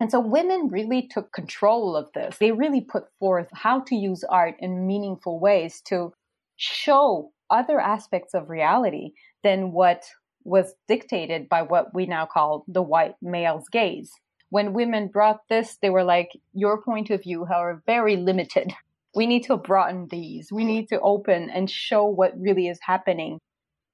And 0.00 0.10
so 0.10 0.20
women 0.20 0.68
really 0.68 1.08
took 1.08 1.32
control 1.32 1.96
of 1.96 2.10
this. 2.14 2.36
They 2.38 2.52
really 2.52 2.80
put 2.80 3.04
forth 3.18 3.48
how 3.52 3.80
to 3.82 3.94
use 3.94 4.24
art 4.24 4.56
in 4.58 4.86
meaningful 4.86 5.38
ways 5.38 5.80
to 5.86 6.12
show 6.56 7.32
other 7.50 7.78
aspects 7.78 8.34
of 8.34 8.50
reality 8.50 9.12
than 9.42 9.72
what 9.72 10.04
was 10.44 10.74
dictated 10.88 11.48
by 11.48 11.62
what 11.62 11.94
we 11.94 12.06
now 12.06 12.26
call 12.26 12.64
the 12.68 12.82
white 12.82 13.14
male's 13.22 13.68
gaze. 13.70 14.10
When 14.50 14.72
women 14.72 15.08
brought 15.08 15.40
this, 15.48 15.78
they 15.80 15.90
were 15.90 16.04
like, 16.04 16.30
your 16.52 16.82
point 16.82 17.10
of 17.10 17.22
view 17.22 17.44
however, 17.44 17.82
very 17.86 18.16
limited. 18.16 18.72
We 19.14 19.26
need 19.26 19.44
to 19.44 19.56
broaden 19.56 20.08
these. 20.10 20.50
We 20.52 20.64
need 20.64 20.88
to 20.88 21.00
open 21.00 21.50
and 21.50 21.70
show 21.70 22.04
what 22.04 22.38
really 22.38 22.68
is 22.68 22.78
happening 22.82 23.38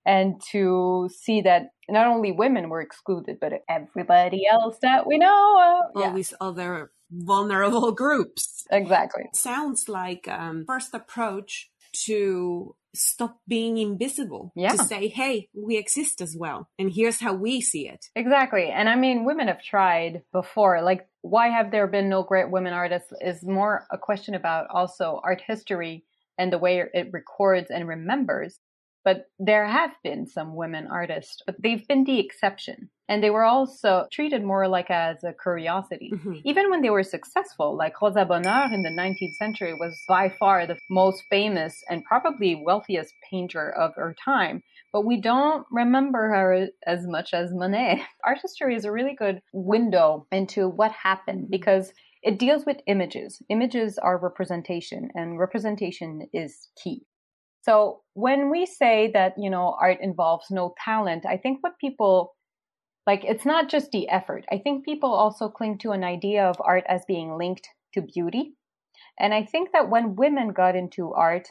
and 0.07 0.41
to 0.53 1.09
see 1.15 1.43
that 1.43 1.71
not 1.89 2.07
only 2.07 2.33
women 2.33 2.69
were 2.69 2.81
excluded, 2.81 3.39
but 3.41 3.53
everybody 3.69 4.47
else 4.47 4.79
that 4.83 5.07
we 5.07 5.19
know 5.19 5.91
of. 5.95 6.03
All 6.03 6.15
these 6.15 6.35
other 6.41 6.91
vulnerable 7.11 7.93
groups. 8.05 8.65
Exactly. 8.71 9.25
It 9.25 9.37
sounds 9.37 9.89
like 9.89 10.29
um, 10.29 10.65
first 10.67 10.95
approach 10.95 11.71
to 12.07 12.75
stop 12.95 13.39
being 13.47 13.79
invisible. 13.79 14.53
Yeah. 14.57 14.73
To 14.73 14.85
say, 14.85 15.09
hey, 15.09 15.49
we 15.55 15.77
exist 15.77 16.21
as 16.21 16.37
well. 16.39 16.69
And 16.79 16.93
here's 16.93 17.21
how 17.21 17.35
we 17.35 17.61
see 17.61 17.89
it. 17.89 18.07
Exactly. 18.17 18.71
And 18.71 18.89
I 18.89 18.97
mean, 18.97 19.25
women 19.25 19.49
have 19.49 19.63
tried 19.63 20.23
before. 20.33 20.83
Like, 20.83 21.07
why 21.23 21.49
have 21.49 21.71
there 21.71 21.87
been 21.87 22.09
no 22.09 22.23
great 22.23 22.51
women 22.51 22.73
artists 22.73 23.13
is 23.21 23.43
more 23.43 23.87
a 23.91 23.99
question 23.99 24.35
about 24.35 24.67
also 24.71 25.21
art 25.23 25.43
history 25.47 26.05
and 26.39 26.53
the 26.53 26.59
way 26.59 26.83
it 26.95 27.09
records 27.13 27.71
and 27.71 27.87
remembers 27.87 28.59
but 29.05 29.27
there 29.39 29.67
have 29.67 29.93
been 30.03 30.27
some 30.27 30.55
women 30.55 30.87
artists, 30.87 31.43
but 31.47 31.57
they've 31.63 31.87
been 31.89 32.05
the 32.05 32.21
exception. 32.21 32.91
And 33.09 33.23
they 33.23 33.31
were 33.31 33.45
also 33.45 34.07
treated 34.13 34.45
more 34.45 34.69
like 34.69 34.91
as 34.91 35.25
a 35.25 35.35
curiosity. 35.43 36.13
Mm-hmm. 36.15 36.35
Even 36.45 36.71
when 36.71 36.81
they 36.81 36.91
were 36.91 37.03
successful, 37.03 37.77
like 37.77 38.01
Rosa 38.01 38.25
Bonheur 38.25 38.73
in 38.73 38.83
the 38.83 38.91
19th 38.91 39.35
century 39.35 39.75
was 39.75 40.01
by 40.07 40.29
far 40.29 40.67
the 40.67 40.79
most 40.89 41.25
famous 41.29 41.83
and 41.89 42.05
probably 42.05 42.63
wealthiest 42.65 43.13
painter 43.29 43.71
of 43.71 43.95
her 43.97 44.15
time. 44.25 44.63
But 44.93 45.05
we 45.05 45.21
don't 45.21 45.67
remember 45.71 46.29
her 46.29 46.69
as 46.87 47.07
much 47.07 47.33
as 47.33 47.53
Monet. 47.53 48.05
Art 48.25 48.39
history 48.43 48.77
is 48.77 48.85
a 48.85 48.93
really 48.93 49.15
good 49.17 49.41
window 49.53 50.27
into 50.31 50.69
what 50.69 50.93
happened 50.93 51.45
mm-hmm. 51.45 51.51
because 51.51 51.93
it 52.23 52.39
deals 52.39 52.67
with 52.67 52.83
images. 52.87 53.41
Images 53.49 53.99
are 53.99 54.19
representation, 54.19 55.09
and 55.15 55.39
representation 55.39 56.29
is 56.35 56.69
key. 56.83 57.07
So 57.63 58.01
when 58.15 58.51
we 58.51 58.67
say 58.67 59.11
that, 59.13 59.35
you 59.37 59.51
know, 59.51 59.77
art 59.81 59.99
involves 60.01 60.51
no 60.51 60.75
talent, 60.83 61.27
I 61.27 61.37
think 61.37 61.59
what 61.63 61.79
people 61.79 62.35
like, 63.07 63.25
it's 63.25 63.47
not 63.47 63.69
just 63.71 63.91
the 63.91 64.09
effort. 64.09 64.45
I 64.53 64.59
think 64.59 64.85
people 64.85 65.13
also 65.13 65.49
cling 65.49 65.79
to 65.79 65.91
an 65.91 66.05
idea 66.05 66.45
of 66.45 66.61
art 66.61 66.85
as 66.89 67.03
being 67.07 67.37
linked 67.37 67.69
to 67.95 68.03
beauty. 68.03 68.53
And 69.19 69.35
I 69.35 69.45
think 69.45 69.73
that 69.73 69.91
when 69.91 70.17
women 70.17 70.51
got 70.51 70.77
into 70.77 71.13
art, 71.13 71.49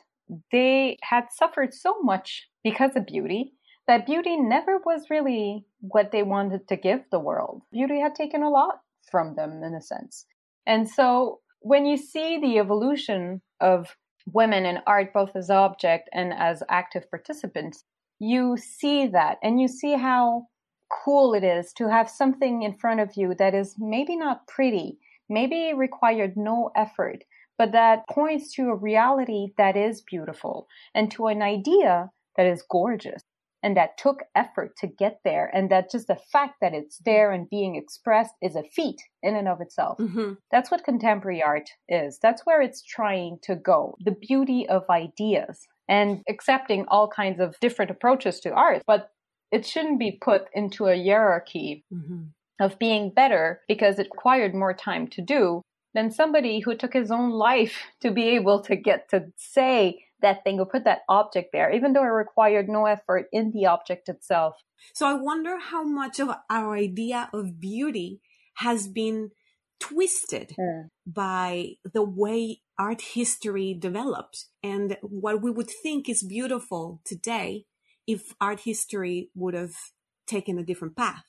they 0.52 0.98
had 1.02 1.26
suffered 1.32 1.74
so 1.74 2.02
much 2.02 2.48
because 2.64 2.96
of 2.96 3.08
beauty 3.08 3.54
that 3.90 4.06
beauty 4.06 4.38
never 4.38 4.78
was 4.86 5.10
really 5.10 5.66
what 5.80 6.12
they 6.12 6.22
wanted 6.22 6.68
to 6.68 6.76
give 6.76 7.02
the 7.10 7.20
world. 7.20 7.64
Beauty 7.72 8.00
had 8.00 8.14
taken 8.14 8.44
a 8.44 8.50
lot 8.50 8.82
from 9.10 9.34
them 9.34 9.64
in 9.64 9.74
a 9.74 9.82
sense. 9.82 10.28
And 10.68 10.88
so 10.88 11.40
when 11.62 11.88
you 11.88 11.98
see 11.98 12.40
the 12.40 12.60
evolution 12.60 13.42
of 13.60 13.98
women 14.34 14.66
in 14.66 14.80
art, 14.88 15.14
both 15.14 15.36
as 15.36 15.50
object 15.50 16.10
and 16.14 16.34
as 16.34 16.64
active 16.70 17.10
participants, 17.10 17.84
you 18.20 18.58
see 18.58 19.08
that. 19.08 19.38
And 19.42 19.60
you 19.62 19.68
see 19.68 19.94
how 19.94 20.48
cool 21.06 21.34
it 21.34 21.44
is 21.44 21.72
to 21.74 21.90
have 21.90 22.10
something 22.10 22.64
in 22.64 22.78
front 22.78 23.00
of 23.00 23.16
you 23.16 23.36
that 23.36 23.54
is 23.54 23.76
maybe 23.78 24.16
not 24.16 24.48
pretty, 24.48 24.98
maybe 25.30 25.74
required 25.74 26.34
no 26.36 26.72
effort, 26.76 27.24
but 27.58 27.72
that 27.72 28.08
points 28.10 28.54
to 28.56 28.70
a 28.70 28.76
reality 28.76 29.54
that 29.58 29.78
is 29.78 30.02
beautiful 30.02 30.68
and 30.96 31.12
to 31.12 31.28
an 31.28 31.42
idea 31.42 32.10
that 32.38 32.46
is 32.46 32.64
gorgeous 32.70 33.24
and 33.62 33.76
that 33.76 33.98
took 33.98 34.24
effort 34.36 34.76
to 34.78 34.88
get 34.88 35.20
there 35.24 35.50
and 35.54 35.70
that 35.70 35.92
just 35.92 36.08
the 36.08 36.18
fact 36.32 36.56
that 36.62 36.74
it's 36.74 37.00
there 37.06 37.32
and 37.32 37.50
being 37.50 37.76
expressed 37.76 38.34
is 38.42 38.56
a 38.56 38.64
feat 38.64 39.02
in 39.22 39.36
and 39.36 39.48
of 39.48 39.62
itself 39.62 39.98
mm-hmm. 39.98 40.34
that's 40.52 40.72
what 40.72 40.84
contemporary 40.84 41.42
art 41.44 41.70
is 41.88 42.20
that's 42.22 42.46
where 42.46 42.62
it's 42.62 42.82
trying 42.82 43.38
to 43.42 43.56
go 43.56 43.96
the 44.04 44.16
beauty 44.28 44.68
of 44.68 44.84
ideas 44.90 45.68
and 45.88 46.22
accepting 46.30 46.86
all 46.88 47.08
kinds 47.08 47.40
of 47.40 47.60
different 47.60 47.92
approaches 47.92 48.40
to 48.40 48.52
art 48.52 48.82
but 48.88 49.12
it 49.52 49.66
shouldn't 49.66 50.00
be 50.00 50.18
put 50.22 50.44
into 50.54 50.88
a 50.88 50.96
hierarchy 50.98 51.84
mm-hmm. 51.94 52.24
of 52.60 52.80
being 52.80 53.12
better 53.12 53.62
because 53.68 54.00
it 54.00 54.08
required 54.12 54.54
more 54.54 54.74
time 54.74 55.08
to 55.08 55.22
do 55.22 55.62
than 55.96 56.12
somebody 56.12 56.60
who 56.60 56.76
took 56.76 56.94
his 56.94 57.12
own 57.12 57.32
life 57.32 57.84
to 58.02 58.12
be 58.12 58.30
able 58.30 58.62
to 58.62 58.76
get 58.76 59.10
to 59.10 59.26
say 59.36 60.06
that 60.22 60.44
thing 60.44 60.60
or 60.60 60.66
put 60.66 60.84
that 60.86 61.02
object 61.08 61.50
there, 61.54 61.72
even 61.72 61.94
though 61.94 62.04
it 62.04 62.08
required 62.08 62.68
no 62.68 62.86
effort 62.86 63.28
in 63.32 63.52
the 63.52 63.66
object 63.66 64.10
itself. 64.10 64.56
So 64.94 65.08
I 65.08 65.14
wonder 65.14 65.58
how 65.60 65.84
much 65.84 66.20
of 66.20 66.30
our 66.50 66.76
idea 66.76 67.30
of 67.34 67.60
beauty 67.60 68.22
has 68.56 68.88
been 68.88 69.32
twisted 69.80 70.54
mm. 70.60 70.90
by 71.08 71.76
the 71.94 72.04
way 72.04 72.62
art 72.78 73.02
history 73.02 73.74
developed 73.74 74.46
and 74.62 74.98
what 75.02 75.42
we 75.42 75.52
would 75.52 75.70
think 75.70 76.10
is 76.10 76.24
beautiful 76.24 77.02
today 77.06 77.66
if 78.08 78.34
art 78.42 78.62
history 78.62 79.30
would 79.36 79.54
have 79.54 79.76
taken 80.28 80.58
a 80.58 80.64
different 80.64 80.96
path. 80.96 81.24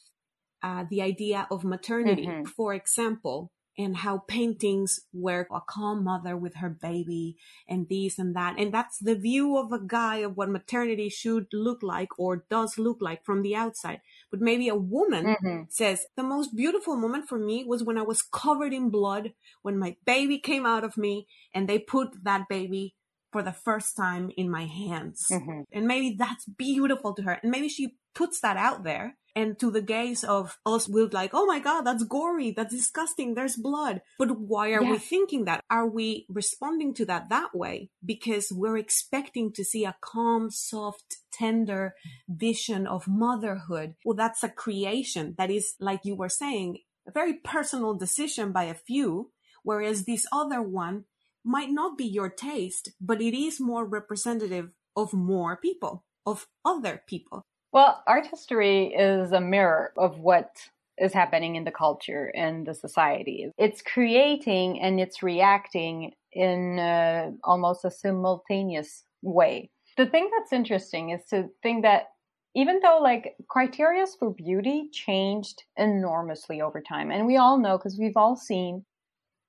Uh, 0.62 0.84
the 0.90 1.00
idea 1.00 1.46
of 1.50 1.64
maternity, 1.64 2.26
mm-hmm. 2.26 2.44
for 2.44 2.74
example, 2.74 3.50
and 3.78 3.96
how 3.98 4.18
paintings 4.18 5.00
were 5.12 5.46
a 5.52 5.60
calm 5.60 6.04
mother 6.04 6.36
with 6.36 6.56
her 6.56 6.68
baby 6.68 7.36
and 7.68 7.88
this 7.88 8.18
and 8.18 8.34
that. 8.36 8.56
And 8.58 8.72
that's 8.72 8.98
the 8.98 9.14
view 9.14 9.56
of 9.56 9.72
a 9.72 9.80
guy 9.80 10.16
of 10.16 10.36
what 10.36 10.50
maternity 10.50 11.08
should 11.08 11.46
look 11.52 11.82
like 11.82 12.08
or 12.18 12.44
does 12.50 12.78
look 12.78 12.98
like 13.00 13.24
from 13.24 13.42
the 13.42 13.54
outside. 13.54 14.00
But 14.30 14.40
maybe 14.40 14.68
a 14.68 14.74
woman 14.74 15.26
mm-hmm. 15.26 15.62
says, 15.68 16.06
the 16.16 16.22
most 16.22 16.54
beautiful 16.54 16.96
moment 16.96 17.28
for 17.28 17.38
me 17.38 17.64
was 17.64 17.82
when 17.82 17.98
I 17.98 18.02
was 18.02 18.22
covered 18.22 18.72
in 18.72 18.90
blood, 18.90 19.32
when 19.62 19.78
my 19.78 19.96
baby 20.04 20.38
came 20.38 20.66
out 20.66 20.84
of 20.84 20.96
me 20.96 21.26
and 21.54 21.68
they 21.68 21.78
put 21.78 22.24
that 22.24 22.48
baby 22.48 22.94
for 23.32 23.42
the 23.42 23.52
first 23.52 23.96
time 23.96 24.30
in 24.36 24.50
my 24.50 24.66
hands. 24.66 25.26
Mm-hmm. 25.30 25.62
And 25.72 25.86
maybe 25.86 26.16
that's 26.18 26.44
beautiful 26.46 27.14
to 27.14 27.22
her. 27.22 27.38
And 27.42 27.50
maybe 27.50 27.68
she 27.68 27.96
puts 28.14 28.40
that 28.40 28.56
out 28.56 28.82
there 28.82 29.16
and 29.34 29.58
to 29.58 29.70
the 29.70 29.82
gaze 29.82 30.24
of 30.24 30.58
us 30.66 30.88
we're 30.88 31.08
like 31.08 31.30
oh 31.32 31.46
my 31.46 31.58
god 31.58 31.82
that's 31.82 32.04
gory 32.04 32.50
that's 32.50 32.74
disgusting 32.74 33.34
there's 33.34 33.56
blood. 33.56 34.02
But 34.18 34.38
why 34.38 34.72
are 34.72 34.82
yeah. 34.82 34.92
we 34.92 34.98
thinking 34.98 35.44
that? 35.44 35.62
Are 35.70 35.86
we 35.86 36.26
responding 36.28 36.94
to 36.94 37.04
that 37.06 37.28
that 37.30 37.54
way? 37.54 37.90
Because 38.04 38.50
we're 38.50 38.78
expecting 38.78 39.52
to 39.52 39.64
see 39.64 39.84
a 39.84 39.96
calm 40.00 40.50
soft 40.50 41.18
tender 41.32 41.94
vision 42.28 42.86
of 42.86 43.08
motherhood. 43.08 43.94
Well 44.04 44.16
that's 44.16 44.42
a 44.42 44.48
creation 44.48 45.34
that 45.38 45.50
is 45.50 45.74
like 45.80 46.00
you 46.04 46.14
were 46.14 46.28
saying 46.28 46.78
a 47.06 47.10
very 47.10 47.34
personal 47.34 47.94
decision 47.94 48.52
by 48.52 48.64
a 48.64 48.74
few 48.74 49.30
whereas 49.62 50.04
this 50.04 50.26
other 50.32 50.62
one 50.62 51.04
might 51.44 51.70
not 51.70 51.96
be 51.96 52.04
your 52.04 52.28
taste 52.28 52.90
but 53.00 53.20
it 53.22 53.34
is 53.36 53.60
more 53.60 53.84
representative 53.84 54.70
of 54.94 55.12
more 55.14 55.56
people 55.56 56.04
of 56.26 56.46
other 56.64 57.02
people 57.06 57.42
well, 57.72 58.02
art 58.06 58.26
history 58.26 58.88
is 58.88 59.32
a 59.32 59.40
mirror 59.40 59.92
of 59.96 60.18
what 60.18 60.50
is 60.98 61.12
happening 61.12 61.56
in 61.56 61.64
the 61.64 61.70
culture 61.70 62.30
and 62.34 62.66
the 62.66 62.74
society. 62.74 63.50
It's 63.56 63.80
creating 63.80 64.80
and 64.80 65.00
it's 65.00 65.22
reacting 65.22 66.12
in 66.32 66.78
uh, 66.78 67.30
almost 67.44 67.84
a 67.84 67.90
simultaneous 67.90 69.04
way. 69.22 69.70
The 69.96 70.06
thing 70.06 70.30
that's 70.36 70.52
interesting 70.52 71.10
is 71.10 71.24
to 71.30 71.48
think 71.62 71.82
that 71.82 72.08
even 72.54 72.80
though 72.82 72.98
like 73.00 73.36
criteria 73.48 74.04
for 74.18 74.34
beauty 74.34 74.88
changed 74.92 75.62
enormously 75.76 76.60
over 76.60 76.80
time, 76.80 77.10
and 77.10 77.26
we 77.26 77.36
all 77.36 77.58
know 77.58 77.78
because 77.78 77.98
we've 77.98 78.16
all 78.16 78.36
seen 78.36 78.84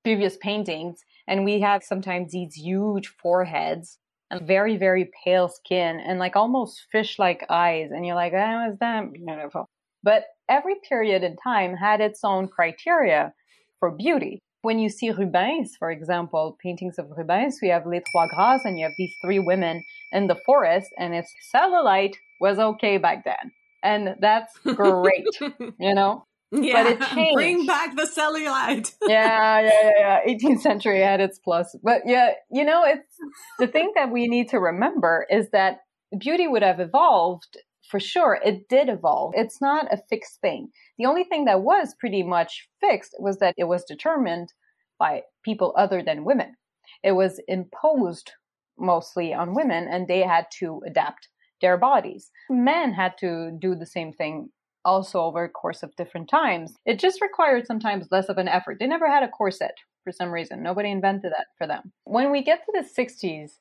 previous 0.04 0.38
paintings 0.38 1.04
and 1.28 1.46
we 1.46 1.60
have 1.60 1.84
sometimes 1.84 2.32
these 2.32 2.56
huge 2.56 3.08
foreheads 3.08 4.00
and 4.32 4.48
very, 4.48 4.78
very 4.78 5.12
pale 5.24 5.50
skin 5.50 6.00
and 6.00 6.18
like 6.18 6.36
almost 6.36 6.86
fish 6.92 7.20
like 7.20 7.46
eyes. 7.50 7.90
And 7.92 8.06
you're 8.06 8.16
like, 8.16 8.34
oh, 8.34 8.72
is 8.72 8.80
that 8.80 9.12
beautiful? 9.14 9.70
But 10.04 10.24
every 10.50 10.76
period 10.88 11.24
in 11.24 11.36
time 11.36 11.76
had 11.76 12.02
its 12.02 12.22
own 12.24 12.48
criteria 12.48 13.34
for 13.80 13.92
beauty. 13.92 14.40
When 14.64 14.80
you 14.80 14.90
see 14.90 15.12
Rubens, 15.12 15.76
for 15.78 15.92
example, 15.92 16.58
paintings 16.64 16.98
of 16.98 17.08
Rubens, 17.16 17.60
we 17.62 17.70
have 17.70 17.86
Les 17.86 18.02
Trois 18.12 18.28
Grâces 18.28 18.62
and 18.66 18.78
you 18.80 18.86
have 18.86 18.94
these 18.98 19.14
three 19.24 19.40
women 19.40 19.84
in 20.12 20.28
the 20.28 20.38
forest 20.46 20.88
and 20.98 21.14
it's 21.14 21.34
cellulite 21.54 22.16
was 22.40 22.58
okay 22.58 22.98
back 22.98 23.26
then. 23.26 23.52
And 23.84 24.16
that's 24.20 24.58
great, 24.60 25.26
you 25.80 25.94
know? 25.96 26.26
Yeah, 26.52 26.84
but 26.84 26.92
it 26.92 27.02
changed. 27.14 27.36
Bring 27.36 27.66
back 27.66 27.96
the 27.96 28.04
cellulite. 28.04 28.94
yeah, 29.08 29.62
yeah, 29.62 29.92
yeah, 29.98 30.20
yeah. 30.26 30.34
18th 30.34 30.62
century 30.62 31.00
had 31.02 31.22
its 31.22 31.40
plus. 31.40 31.76
But 31.84 32.02
yeah, 32.06 32.32
you 32.52 32.66
know, 32.66 32.84
it's 32.84 33.16
the 33.60 33.68
thing 33.68 33.92
that 33.96 34.12
we 34.12 34.28
need 34.28 34.50
to 34.50 34.60
remember 34.60 35.26
is 35.30 35.50
that 35.52 35.80
beauty 36.18 36.48
would 36.48 36.64
have 36.64 36.80
evolved 36.80 37.58
for 37.90 38.00
sure. 38.00 38.40
It 38.44 38.68
did 38.70 38.90
evolve. 38.90 39.34
It's 39.36 39.62
not 39.62 39.92
a 39.94 40.02
fixed 40.10 40.40
thing. 40.42 40.70
The 40.98 41.06
only 41.06 41.24
thing 41.24 41.46
that 41.46 41.62
was 41.62 41.96
pretty 42.00 42.24
much 42.24 42.68
fixed 42.80 43.16
was 43.20 43.38
that 43.38 43.56
it 43.58 43.66
was 43.66 43.84
determined 43.86 44.54
by 45.00 45.24
people 45.44 45.74
other 45.78 46.04
than 46.04 46.26
women. 46.26 46.56
It 47.04 47.14
was 47.14 47.40
imposed 47.48 48.32
mostly 48.78 49.34
on 49.34 49.56
women 49.56 49.88
and 49.88 50.08
they 50.08 50.22
had 50.22 50.46
to 50.60 50.82
adapt 50.86 51.28
their 51.62 51.78
bodies. 51.78 52.32
Men 52.50 52.94
had 52.94 53.18
to 53.20 53.52
do 53.60 53.76
the 53.76 53.86
same 53.86 54.12
thing 54.12 54.50
also 54.86 55.22
over 55.22 55.44
a 55.44 55.50
course 55.50 55.84
of 55.84 55.96
different 55.96 56.30
times. 56.30 56.74
It 56.86 57.00
just 57.00 57.22
required 57.22 57.68
sometimes 57.68 58.08
less 58.12 58.30
of 58.30 58.38
an 58.38 58.48
effort. 58.48 58.78
They 58.80 58.88
never 58.88 59.10
had 59.10 59.24
a 59.24 59.30
corset 59.30 59.76
for 60.04 60.12
some 60.12 60.32
reason. 60.32 60.64
Nobody 60.64 60.90
invented 60.90 61.32
that 61.32 61.48
for 61.58 61.68
them. 61.68 61.92
When 62.06 62.32
we 62.32 62.44
get 62.44 62.64
to 62.66 62.72
the 62.74 63.04
60s, 63.04 63.52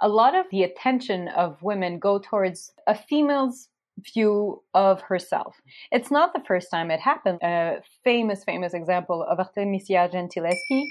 a 0.00 0.08
lot 0.08 0.34
of 0.34 0.46
the 0.50 0.62
attention 0.62 1.28
of 1.28 1.62
women 1.62 1.98
go 1.98 2.18
towards 2.18 2.72
a 2.86 2.94
female's 2.94 3.68
view 4.14 4.62
of 4.74 5.00
herself. 5.00 5.56
It's 5.90 6.10
not 6.10 6.34
the 6.34 6.42
first 6.46 6.70
time 6.70 6.90
it 6.90 7.00
happened. 7.00 7.38
A 7.42 7.80
famous, 8.04 8.44
famous 8.44 8.74
example 8.74 9.22
of 9.22 9.38
Artemisia 9.38 10.08
Gentileschi, 10.12 10.84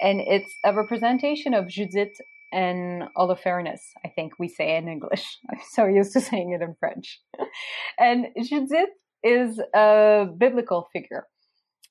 and 0.00 0.20
it's 0.20 0.50
a 0.64 0.72
representation 0.72 1.52
of 1.52 1.68
Judith 1.68 2.16
and 2.52 3.04
Holofernes, 3.16 3.80
I 4.04 4.08
think 4.08 4.38
we 4.38 4.48
say 4.48 4.76
in 4.76 4.88
English. 4.88 5.38
I'm 5.50 5.58
so 5.72 5.86
used 5.86 6.12
to 6.14 6.20
saying 6.20 6.52
it 6.52 6.62
in 6.62 6.74
French. 6.80 7.20
and 7.98 8.28
Judith 8.42 8.90
is 9.22 9.60
a 9.74 10.26
biblical 10.36 10.88
figure. 10.92 11.26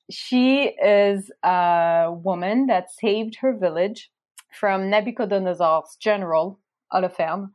She 0.09 0.63
is 0.81 1.29
a 1.43 2.09
woman 2.11 2.67
that 2.67 2.91
saved 2.91 3.35
her 3.41 3.53
village 3.55 4.09
from 4.51 4.89
Nebuchadnezzar's 4.89 5.97
general, 5.99 6.59
Holofernes, 6.93 7.49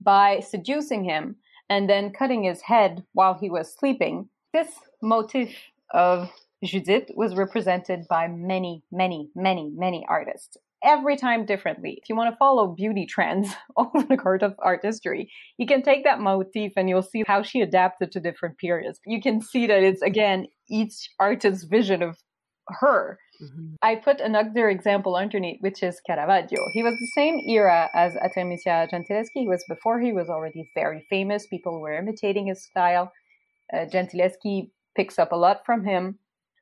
by 0.00 0.40
seducing 0.40 1.04
him 1.04 1.36
and 1.68 1.90
then 1.90 2.12
cutting 2.12 2.44
his 2.44 2.60
head 2.60 3.02
while 3.12 3.34
he 3.34 3.50
was 3.50 3.74
sleeping. 3.74 4.28
This 4.52 4.68
motif 5.02 5.50
of 5.90 6.30
Judith 6.64 7.10
was 7.14 7.34
represented 7.34 8.06
by 8.08 8.28
many, 8.28 8.82
many, 8.92 9.30
many, 9.34 9.70
many 9.74 10.06
artists 10.08 10.56
every 10.86 11.16
time 11.16 11.44
differently. 11.44 11.98
If 12.00 12.08
you 12.08 12.16
want 12.16 12.32
to 12.32 12.36
follow 12.36 12.68
beauty 12.68 13.04
trends 13.04 13.52
over 13.76 14.02
the 14.02 14.16
course 14.16 14.42
of 14.42 14.54
art 14.60 14.80
history, 14.82 15.30
you 15.58 15.66
can 15.66 15.82
take 15.82 16.04
that 16.04 16.20
motif 16.20 16.72
and 16.76 16.88
you'll 16.88 17.02
see 17.02 17.24
how 17.26 17.42
she 17.42 17.60
adapted 17.60 18.12
to 18.12 18.20
different 18.20 18.56
periods. 18.58 19.00
You 19.04 19.20
can 19.20 19.40
see 19.40 19.66
that 19.66 19.82
it's 19.82 20.02
again 20.02 20.46
each 20.70 21.10
artist's 21.18 21.64
vision 21.64 22.02
of 22.02 22.16
her. 22.68 23.18
Mm-hmm. 23.42 23.74
I 23.82 23.96
put 23.96 24.20
another 24.20 24.70
example 24.70 25.14
underneath, 25.14 25.58
which 25.60 25.82
is 25.82 26.00
Caravaggio. 26.06 26.58
He 26.72 26.82
was 26.82 26.94
the 26.94 27.12
same 27.14 27.40
era 27.48 27.90
as 27.94 28.16
Artemisia 28.16 28.88
Gentileschi. 28.90 29.42
He 29.44 29.48
was 29.48 29.62
before 29.68 30.00
he 30.00 30.12
was 30.12 30.28
already 30.28 30.70
very 30.74 31.06
famous. 31.10 31.46
People 31.46 31.80
were 31.80 31.96
imitating 31.96 32.46
his 32.46 32.64
style. 32.64 33.12
Uh, 33.72 33.84
Gentileschi 33.84 34.70
picks 34.96 35.18
up 35.18 35.32
a 35.32 35.36
lot 35.36 35.66
from 35.66 35.84
him. 35.84 36.18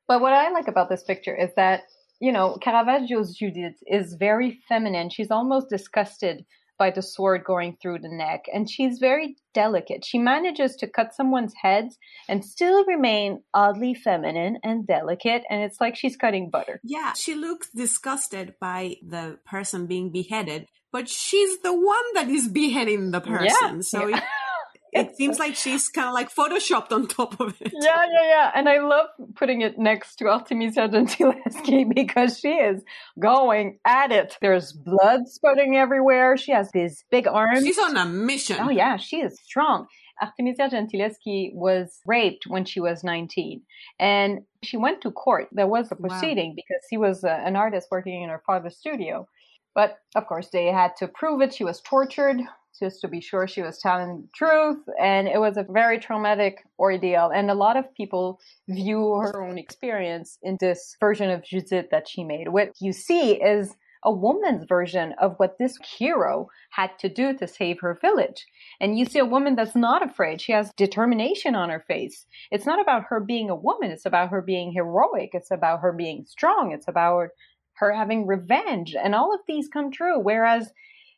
But 0.07 0.21
what 0.21 0.33
I 0.33 0.51
like 0.51 0.67
about 0.67 0.89
this 0.89 1.03
picture 1.03 1.35
is 1.35 1.49
that 1.55 1.83
you 2.19 2.31
know, 2.31 2.57
Caravaggio's 2.61 3.35
Judith 3.35 3.75
is 3.85 4.15
very 4.19 4.59
feminine. 4.67 5.09
She's 5.09 5.31
almost 5.31 5.69
disgusted 5.69 6.45
by 6.77 6.91
the 6.91 7.01
sword 7.01 7.43
going 7.45 7.77
through 7.81 7.99
the 7.99 8.09
neck, 8.09 8.45
and 8.53 8.69
she's 8.69 8.99
very 8.99 9.37
delicate. 9.53 10.03
She 10.03 10.19
manages 10.19 10.75
to 10.77 10.87
cut 10.87 11.13
someone's 11.13 11.53
head 11.61 11.89
and 12.27 12.43
still 12.43 12.83
remain 12.85 13.43
oddly 13.53 13.93
feminine 13.93 14.57
and 14.63 14.85
delicate, 14.85 15.43
and 15.49 15.61
it's 15.61 15.79
like 15.79 15.95
she's 15.95 16.17
cutting 16.17 16.49
butter. 16.49 16.81
Yeah, 16.83 17.13
she 17.13 17.35
looks 17.35 17.69
disgusted 17.73 18.55
by 18.59 18.95
the 19.01 19.39
person 19.45 19.87
being 19.87 20.11
beheaded, 20.11 20.67
but 20.91 21.07
she's 21.07 21.59
the 21.61 21.73
one 21.73 22.13
that 22.15 22.27
is 22.27 22.47
beheading 22.49 23.11
the 23.11 23.21
person. 23.21 23.75
Yeah. 23.75 23.79
So 23.81 24.07
yeah 24.07 24.21
it 24.93 25.15
seems 25.15 25.39
like 25.39 25.55
she's 25.55 25.89
kind 25.89 26.07
of 26.07 26.13
like 26.13 26.33
photoshopped 26.33 26.91
on 26.91 27.07
top 27.07 27.39
of 27.39 27.55
it. 27.59 27.73
Yeah, 27.81 28.05
yeah, 28.11 28.27
yeah. 28.27 28.51
And 28.55 28.69
I 28.69 28.79
love 28.79 29.07
putting 29.35 29.61
it 29.61 29.77
next 29.77 30.15
to 30.17 30.27
Artemisia 30.27 30.87
Gentileschi 30.87 31.93
because 31.95 32.39
she 32.39 32.49
is 32.49 32.83
going 33.19 33.79
at 33.85 34.11
it. 34.11 34.37
There's 34.41 34.71
blood 34.71 35.27
spurting 35.27 35.75
everywhere. 35.75 36.37
She 36.37 36.51
has 36.51 36.71
these 36.71 37.03
big 37.11 37.27
arms. 37.27 37.63
She's 37.63 37.77
on 37.77 37.97
a 37.97 38.05
mission. 38.05 38.57
Oh, 38.59 38.69
yeah, 38.69 38.97
she 38.97 39.17
is 39.17 39.39
strong. 39.41 39.87
Artemisia 40.21 40.69
Gentileschi 40.69 41.53
was 41.53 41.99
raped 42.05 42.45
when 42.47 42.63
she 42.63 42.79
was 42.79 43.03
19 43.03 43.61
and 43.99 44.39
she 44.63 44.77
went 44.77 45.01
to 45.01 45.11
court. 45.11 45.49
There 45.51 45.67
was 45.67 45.91
a 45.91 45.95
proceeding 45.95 46.51
wow. 46.51 46.55
because 46.55 46.81
she 46.89 46.97
was 46.97 47.23
uh, 47.23 47.27
an 47.27 47.55
artist 47.55 47.89
working 47.91 48.23
in 48.23 48.29
her 48.29 48.41
father's 48.45 48.77
studio. 48.77 49.27
But 49.73 49.97
of 50.15 50.25
course, 50.25 50.49
they 50.49 50.67
had 50.67 50.95
to 50.99 51.07
prove 51.09 51.41
it. 51.41 51.53
She 51.53 51.65
was 51.65 51.81
tortured 51.81 52.39
just 52.79 53.01
to 53.01 53.07
be 53.07 53.21
sure 53.21 53.47
she 53.47 53.61
was 53.61 53.79
telling 53.79 54.21
the 54.21 54.27
truth. 54.33 54.83
And 54.99 55.27
it 55.27 55.39
was 55.39 55.57
a 55.57 55.65
very 55.69 55.99
traumatic 55.99 56.63
ordeal. 56.79 57.31
And 57.33 57.49
a 57.49 57.55
lot 57.55 57.77
of 57.77 57.93
people 57.95 58.39
view 58.69 59.19
her 59.21 59.43
own 59.43 59.57
experience 59.57 60.37
in 60.43 60.57
this 60.59 60.95
version 60.99 61.29
of 61.29 61.43
Judith 61.43 61.87
that 61.91 62.07
she 62.07 62.23
made. 62.23 62.49
What 62.49 62.71
you 62.79 62.93
see 62.93 63.33
is 63.33 63.75
a 64.05 64.11
woman's 64.11 64.65
version 64.69 65.15
of 65.19 65.33
what 65.37 65.57
this 65.57 65.77
hero 65.97 66.47
had 66.69 66.91
to 66.99 67.09
do 67.09 67.35
to 67.35 67.47
save 67.47 67.79
her 67.81 67.97
village. 67.99 68.45
And 68.79 68.97
you 68.97 69.05
see 69.05 69.19
a 69.19 69.25
woman 69.25 69.55
that's 69.55 69.75
not 69.75 70.07
afraid. 70.07 70.39
She 70.39 70.51
has 70.51 70.71
determination 70.77 71.55
on 71.55 71.69
her 71.69 71.83
face. 71.87 72.25
It's 72.51 72.67
not 72.67 72.79
about 72.79 73.05
her 73.09 73.19
being 73.19 73.49
a 73.49 73.55
woman. 73.55 73.89
It's 73.89 74.05
about 74.05 74.29
her 74.29 74.41
being 74.41 74.71
heroic. 74.71 75.31
It's 75.33 75.51
about 75.51 75.81
her 75.81 75.91
being 75.91 76.25
strong. 76.27 76.71
It's 76.71 76.87
about 76.87 77.29
her 77.77 77.91
having 77.91 78.27
revenge. 78.27 78.95
And 78.95 79.15
all 79.15 79.33
of 79.33 79.41
these 79.47 79.67
come 79.67 79.91
true. 79.91 80.19
Whereas 80.19 80.71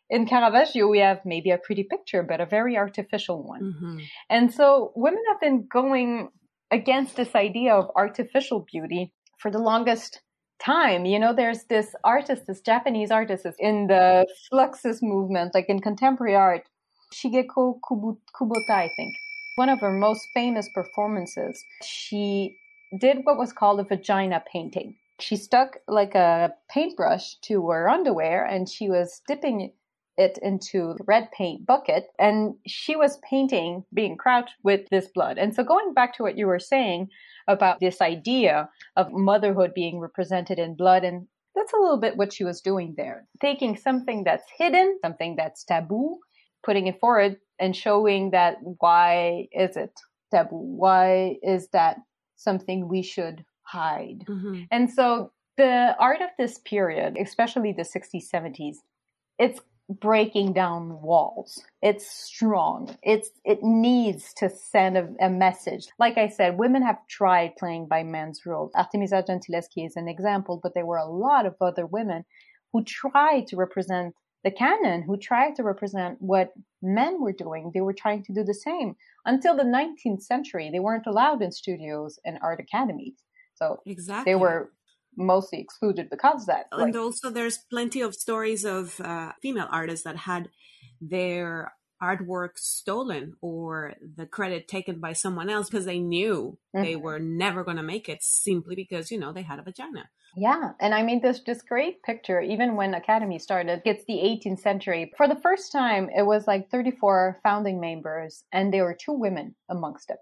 in 0.09 0.25
Caravaggio, 0.25 0.87
we 0.87 0.99
have 0.99 1.19
maybe 1.25 1.51
a 1.51 1.57
pretty 1.57 1.83
picture, 1.83 2.23
but 2.23 2.39
a 2.39 2.45
very 2.45 2.77
artificial 2.77 3.43
one. 3.43 3.61
Mm-hmm. 3.61 3.99
And 4.29 4.53
so 4.53 4.91
women 4.95 5.21
have 5.27 5.41
been 5.41 5.67
going 5.67 6.29
against 6.71 7.15
this 7.15 7.35
idea 7.35 7.73
of 7.73 7.91
artificial 7.95 8.65
beauty 8.71 9.11
for 9.37 9.51
the 9.51 9.59
longest 9.59 10.21
time. 10.59 11.05
You 11.05 11.19
know, 11.19 11.33
there's 11.33 11.65
this 11.65 11.93
artist, 12.03 12.47
this 12.47 12.61
Japanese 12.61 13.11
artist 13.11 13.45
in 13.59 13.87
the 13.87 14.25
Fluxus 14.51 15.01
movement, 15.01 15.53
like 15.53 15.69
in 15.69 15.79
contemporary 15.79 16.35
art, 16.35 16.63
Shigeko 17.13 17.79
Kubota, 17.81 18.69
I 18.69 18.89
think. 18.95 19.13
One 19.55 19.69
of 19.69 19.79
her 19.79 19.91
most 19.91 20.27
famous 20.33 20.69
performances, 20.73 21.63
she 21.83 22.57
did 22.99 23.19
what 23.23 23.37
was 23.37 23.53
called 23.53 23.79
a 23.79 23.83
vagina 23.83 24.43
painting. 24.51 24.95
She 25.19 25.35
stuck 25.35 25.77
like 25.87 26.13
a 26.13 26.53
paintbrush 26.69 27.35
to 27.45 27.69
her 27.69 27.89
underwear 27.89 28.45
and 28.45 28.69
she 28.69 28.87
was 28.87 29.21
dipping 29.27 29.71
it 30.17 30.39
into 30.41 30.95
the 30.97 31.03
red 31.05 31.29
paint 31.31 31.65
bucket 31.65 32.07
and 32.17 32.55
she 32.65 32.95
was 32.95 33.19
painting 33.29 33.83
being 33.93 34.17
crouched 34.17 34.55
with 34.63 34.87
this 34.89 35.07
blood. 35.07 35.37
And 35.37 35.53
so 35.53 35.63
going 35.63 35.93
back 35.93 36.15
to 36.15 36.23
what 36.23 36.37
you 36.37 36.47
were 36.47 36.59
saying 36.59 37.09
about 37.47 37.79
this 37.79 38.01
idea 38.01 38.69
of 38.95 39.11
motherhood 39.11 39.73
being 39.73 39.99
represented 39.99 40.59
in 40.59 40.75
blood 40.75 41.03
and 41.03 41.27
that's 41.55 41.73
a 41.73 41.77
little 41.77 41.97
bit 41.97 42.17
what 42.17 42.33
she 42.33 42.43
was 42.43 42.61
doing 42.61 42.93
there. 42.97 43.27
Taking 43.41 43.75
something 43.75 44.23
that's 44.23 44.45
hidden, 44.57 44.99
something 45.01 45.35
that's 45.35 45.63
taboo, 45.63 46.19
putting 46.63 46.87
it 46.87 46.99
forward 46.99 47.37
and 47.59 47.75
showing 47.75 48.31
that 48.31 48.57
why 48.61 49.47
is 49.51 49.75
it 49.75 49.91
taboo? 50.31 50.55
Why 50.55 51.37
is 51.41 51.69
that 51.69 51.97
something 52.35 52.87
we 52.87 53.01
should 53.01 53.43
hide? 53.63 54.25
Mm-hmm. 54.27 54.63
And 54.71 54.91
so 54.91 55.31
the 55.57 55.95
art 55.99 56.21
of 56.21 56.29
this 56.37 56.59
period, 56.59 57.17
especially 57.19 57.73
the 57.73 57.83
60s, 57.83 58.29
70s, 58.31 58.75
it's 59.39 59.59
breaking 59.89 60.53
down 60.53 61.01
walls. 61.01 61.63
It's 61.81 62.09
strong. 62.09 62.97
It's 63.03 63.29
it 63.45 63.59
needs 63.63 64.33
to 64.35 64.49
send 64.49 64.97
a, 64.97 65.07
a, 65.21 65.29
message. 65.29 65.87
Like 65.97 66.17
I 66.17 66.27
said, 66.27 66.57
women 66.57 66.83
have 66.83 66.97
tried 67.07 67.55
playing 67.57 67.87
by 67.87 68.03
men's 68.03 68.45
rules. 68.45 68.71
Artemisia 68.75 69.23
Gentileschi 69.27 69.85
is 69.85 69.95
an 69.95 70.07
example, 70.07 70.59
but 70.61 70.73
there 70.73 70.85
were 70.85 70.97
a 70.97 71.09
lot 71.09 71.45
of 71.45 71.55
other 71.61 71.85
women 71.85 72.25
who 72.73 72.83
tried 72.83 73.47
to 73.47 73.55
represent 73.55 74.13
the 74.43 74.51
canon, 74.51 75.03
who 75.03 75.17
tried 75.17 75.55
to 75.55 75.63
represent 75.63 76.17
what 76.19 76.51
men 76.81 77.21
were 77.21 77.33
doing. 77.33 77.71
They 77.73 77.81
were 77.81 77.93
trying 77.93 78.23
to 78.23 78.33
do 78.33 78.43
the 78.43 78.53
same. 78.53 78.95
Until 79.25 79.55
the 79.55 79.63
19th 79.63 80.21
century, 80.21 80.69
they 80.71 80.79
weren't 80.79 81.07
allowed 81.07 81.41
in 81.41 81.51
studios 81.51 82.19
and 82.25 82.37
art 82.41 82.59
academies. 82.59 83.15
So 83.55 83.81
exactly. 83.85 84.31
they 84.31 84.35
were 84.35 84.71
mostly 85.17 85.59
excluded 85.59 86.09
because 86.09 86.41
of 86.43 86.47
that. 86.47 86.67
And 86.71 86.95
also, 86.95 87.29
there's 87.29 87.57
plenty 87.57 88.01
of 88.01 88.15
stories 88.15 88.63
of 88.63 88.99
uh, 89.01 89.31
female 89.41 89.67
artists 89.71 90.03
that 90.03 90.15
had 90.15 90.49
their 91.01 91.73
artwork 92.01 92.51
stolen 92.55 93.33
or 93.41 93.93
the 94.15 94.25
credit 94.25 94.67
taken 94.67 94.99
by 94.99 95.13
someone 95.13 95.49
else 95.49 95.69
because 95.69 95.85
they 95.85 95.99
knew 95.99 96.57
mm-hmm. 96.75 96.85
they 96.85 96.95
were 96.95 97.19
never 97.19 97.63
going 97.63 97.77
to 97.77 97.83
make 97.83 98.07
it 98.07 98.21
simply 98.21 98.75
because 98.75 99.09
you 99.09 99.19
know 99.19 99.33
they 99.33 99.41
had 99.41 99.57
a 99.57 99.63
vagina 99.63 100.07
yeah 100.35 100.73
and 100.79 100.93
i 100.93 101.01
mean 101.01 101.19
this 101.21 101.41
this 101.45 101.63
great 101.63 102.03
picture 102.03 102.39
even 102.39 102.75
when 102.75 102.93
academy 102.93 103.39
started 103.39 103.81
it's 103.83 104.05
the 104.05 104.13
18th 104.13 104.59
century 104.59 105.11
for 105.17 105.27
the 105.27 105.39
first 105.41 105.71
time 105.71 106.07
it 106.15 106.23
was 106.23 106.45
like 106.45 106.69
34 106.69 107.39
founding 107.41 107.79
members 107.79 108.43
and 108.51 108.71
there 108.71 108.83
were 108.83 108.97
two 108.99 109.13
women 109.13 109.55
amongst 109.69 110.07
them 110.07 110.17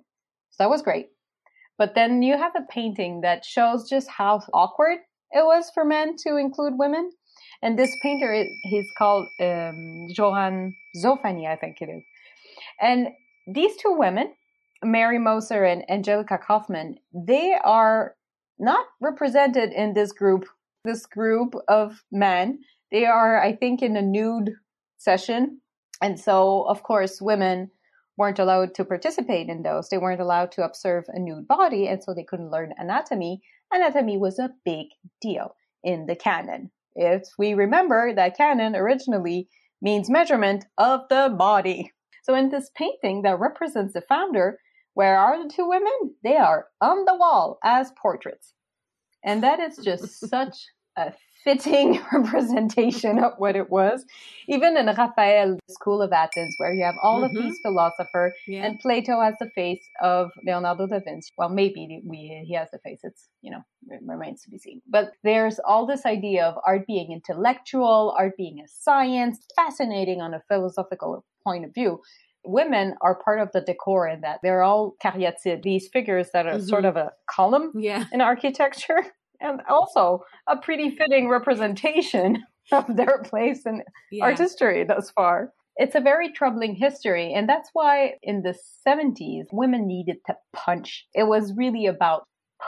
so 0.51 0.63
that 0.63 0.69
was 0.69 0.81
great 0.81 1.09
but 1.77 1.95
then 1.95 2.21
you 2.21 2.37
have 2.37 2.55
a 2.55 2.65
painting 2.69 3.21
that 3.21 3.45
shows 3.45 3.89
just 3.89 4.09
how 4.09 4.41
awkward 4.53 4.99
it 5.31 5.45
was 5.45 5.71
for 5.73 5.83
men 5.83 6.15
to 6.17 6.37
include 6.37 6.73
women. 6.77 7.11
And 7.61 7.77
this 7.77 7.95
painter, 8.01 8.45
he's 8.63 8.87
called 8.97 9.27
um, 9.41 10.07
Johann 10.09 10.73
Zoffany, 10.97 11.47
I 11.47 11.55
think 11.55 11.81
it 11.81 11.89
is. 11.89 12.03
And 12.81 13.09
these 13.47 13.75
two 13.77 13.93
women, 13.93 14.33
Mary 14.83 15.19
Moser 15.19 15.63
and 15.65 15.89
Angelica 15.89 16.37
Kauffman, 16.37 16.97
they 17.13 17.55
are 17.63 18.15
not 18.59 18.85
represented 19.01 19.73
in 19.73 19.93
this 19.93 20.11
group, 20.11 20.45
this 20.83 21.05
group 21.05 21.55
of 21.67 22.03
men. 22.11 22.59
They 22.91 23.05
are, 23.05 23.41
I 23.41 23.55
think, 23.55 23.81
in 23.81 23.97
a 23.97 24.01
nude 24.01 24.51
session. 24.97 25.59
And 26.01 26.19
so, 26.19 26.63
of 26.63 26.83
course, 26.83 27.21
women 27.21 27.71
weren't 28.17 28.39
allowed 28.39 28.73
to 28.75 28.85
participate 28.85 29.49
in 29.49 29.63
those. 29.63 29.89
They 29.89 29.97
weren't 29.97 30.21
allowed 30.21 30.51
to 30.53 30.63
observe 30.63 31.05
a 31.07 31.19
nude 31.19 31.47
body, 31.47 31.87
and 31.87 32.03
so 32.03 32.13
they 32.13 32.23
couldn't 32.23 32.51
learn 32.51 32.73
anatomy. 32.77 33.41
Anatomy 33.71 34.17
was 34.17 34.39
a 34.39 34.53
big 34.63 34.87
deal 35.21 35.55
in 35.83 36.05
the 36.05 36.15
canon. 36.15 36.71
If 36.95 37.23
we 37.37 37.53
remember 37.53 38.13
that 38.13 38.37
canon 38.37 38.75
originally 38.75 39.49
means 39.81 40.09
measurement 40.09 40.65
of 40.77 41.01
the 41.09 41.33
body. 41.37 41.91
So 42.23 42.33
in 42.33 42.49
this 42.49 42.71
painting 42.75 43.21
that 43.23 43.39
represents 43.39 43.93
the 43.93 44.01
founder, 44.01 44.59
where 44.93 45.19
are 45.19 45.43
the 45.43 45.49
two 45.53 45.67
women? 45.67 46.15
They 46.23 46.37
are 46.37 46.67
on 46.81 47.05
the 47.05 47.15
wall 47.15 47.59
as 47.63 47.91
portraits. 48.01 48.53
And 49.23 49.43
that 49.43 49.59
is 49.59 49.77
just 49.77 50.19
such 50.29 50.55
a 50.97 51.13
fitting 51.45 52.01
representation 52.11 53.19
of 53.19 53.33
what 53.37 53.55
it 53.55 53.69
was. 53.69 54.03
Even 54.49 54.75
in 54.75 54.87
Raphael, 54.87 55.57
School 55.69 56.01
of 56.01 56.11
Athens, 56.11 56.55
where 56.57 56.73
you 56.73 56.83
have 56.83 56.95
all 57.01 57.21
mm-hmm. 57.21 57.37
of 57.37 57.43
these 57.43 57.59
philosophers, 57.61 58.33
yeah. 58.47 58.65
and 58.65 58.79
Plato 58.79 59.21
has 59.21 59.35
the 59.39 59.49
face 59.55 59.83
of 60.01 60.31
Leonardo 60.45 60.87
da 60.87 60.99
Vinci. 60.99 61.31
Well, 61.37 61.49
maybe 61.49 62.01
we, 62.05 62.43
he 62.45 62.55
has 62.55 62.69
the 62.71 62.79
face. 62.79 62.99
It's, 63.03 63.29
you 63.41 63.51
know, 63.51 63.61
it 63.87 64.01
remains 64.05 64.41
to 64.43 64.49
be 64.49 64.57
seen. 64.57 64.81
But 64.89 65.11
there's 65.23 65.59
all 65.59 65.85
this 65.85 66.05
idea 66.05 66.45
of 66.45 66.55
art 66.67 66.85
being 66.87 67.13
intellectual, 67.13 68.13
art 68.17 68.33
being 68.35 68.59
a 68.59 68.67
science, 68.67 69.39
fascinating 69.55 70.19
on 70.19 70.33
a 70.33 70.41
philosophical 70.49 71.23
point 71.45 71.63
of 71.63 71.73
view 71.73 72.01
women 72.47 72.93
are 73.01 73.15
part 73.15 73.39
of 73.39 73.51
the 73.53 73.61
decor 73.61 74.07
in 74.07 74.21
that 74.21 74.39
they're 74.43 74.61
all 74.61 74.95
caryatides, 75.03 75.63
these 75.63 75.87
figures 75.91 76.29
that 76.31 76.45
are 76.45 76.55
mm-hmm. 76.55 76.67
sort 76.67 76.85
of 76.85 76.95
a 76.95 77.11
column 77.27 77.71
yeah. 77.75 78.05
in 78.11 78.21
architecture 78.21 79.03
and 79.41 79.61
also 79.69 80.23
a 80.47 80.57
pretty 80.57 80.95
fitting 80.95 81.29
representation 81.29 82.43
of 82.71 82.85
their 82.95 83.21
place 83.23 83.65
in 83.65 83.83
yeah. 84.11 84.25
art 84.25 84.37
history 84.37 84.83
thus 84.83 85.11
far. 85.11 85.51
It's 85.77 85.95
a 85.95 85.99
very 85.99 86.31
troubling 86.31 86.75
history, 86.75 87.33
and 87.33 87.49
that's 87.49 87.69
why 87.73 88.13
in 88.23 88.43
the 88.43 88.55
70s, 88.87 89.43
women 89.51 89.85
needed 89.87 90.17
to 90.27 90.35
punch. 90.53 91.05
It 91.13 91.27
was 91.27 91.53
really 91.57 91.85
about 91.85 92.23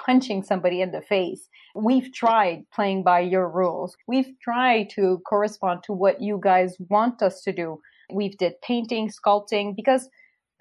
punching 0.05 0.43
somebody 0.43 0.81
in 0.81 0.91
the 0.91 1.01
face. 1.01 1.47
We've 1.73 2.11
tried 2.13 2.63
playing 2.73 3.03
by 3.03 3.21
your 3.21 3.49
rules. 3.49 3.95
We've 4.07 4.33
tried 4.41 4.89
to 4.91 5.21
correspond 5.25 5.83
to 5.83 5.93
what 5.93 6.21
you 6.21 6.39
guys 6.43 6.75
want 6.89 7.21
us 7.21 7.41
to 7.43 7.53
do. 7.53 7.79
We've 8.13 8.37
did 8.37 8.53
painting, 8.61 9.09
sculpting, 9.09 9.75
because 9.75 10.09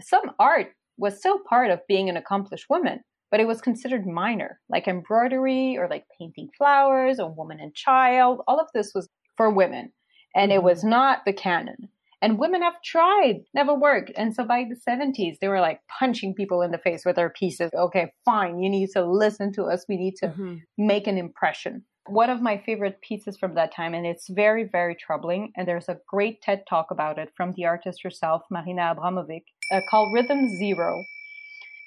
some 0.00 0.30
art 0.38 0.68
was 0.98 1.18
still 1.18 1.40
part 1.48 1.70
of 1.70 1.80
being 1.88 2.08
an 2.08 2.16
accomplished 2.16 2.66
woman 2.70 3.00
but 3.30 3.40
it 3.40 3.46
was 3.46 3.60
considered 3.60 4.06
minor, 4.06 4.60
like 4.68 4.86
embroidery 4.88 5.76
or 5.78 5.88
like 5.88 6.04
painting 6.18 6.48
flowers 6.56 7.18
or 7.18 7.32
woman 7.32 7.58
and 7.60 7.74
child. 7.74 8.40
All 8.46 8.60
of 8.60 8.68
this 8.74 8.92
was 8.94 9.08
for 9.36 9.50
women, 9.50 9.92
and 10.34 10.52
it 10.52 10.62
was 10.62 10.80
mm-hmm. 10.80 10.90
not 10.90 11.24
the 11.24 11.32
canon. 11.32 11.88
And 12.22 12.38
women 12.38 12.62
have 12.62 12.82
tried, 12.82 13.42
never 13.54 13.74
worked. 13.74 14.10
And 14.16 14.34
so 14.34 14.44
by 14.44 14.64
the 14.64 14.74
70s, 14.74 15.38
they 15.38 15.48
were 15.48 15.60
like 15.60 15.80
punching 15.98 16.34
people 16.34 16.62
in 16.62 16.70
the 16.70 16.78
face 16.78 17.04
with 17.04 17.16
their 17.16 17.30
pieces. 17.30 17.70
Okay, 17.74 18.10
fine, 18.24 18.58
you 18.58 18.70
need 18.70 18.90
to 18.94 19.04
listen 19.04 19.52
to 19.52 19.64
us. 19.64 19.84
We 19.88 19.96
need 19.96 20.16
to 20.16 20.28
mm-hmm. 20.28 20.56
make 20.78 21.06
an 21.06 21.18
impression. 21.18 21.84
One 22.08 22.30
of 22.30 22.40
my 22.40 22.62
favorite 22.64 23.00
pieces 23.00 23.36
from 23.36 23.54
that 23.56 23.74
time, 23.74 23.92
and 23.92 24.06
it's 24.06 24.28
very, 24.28 24.64
very 24.64 24.94
troubling. 24.94 25.52
And 25.56 25.66
there's 25.66 25.88
a 25.88 25.98
great 26.08 26.40
TED 26.40 26.62
talk 26.68 26.90
about 26.90 27.18
it 27.18 27.32
from 27.36 27.52
the 27.52 27.66
artist 27.66 28.02
herself, 28.02 28.42
Marina 28.50 28.94
Abramovic, 28.94 29.42
uh, 29.72 29.80
called 29.90 30.14
Rhythm 30.14 30.48
Zero. 30.56 31.02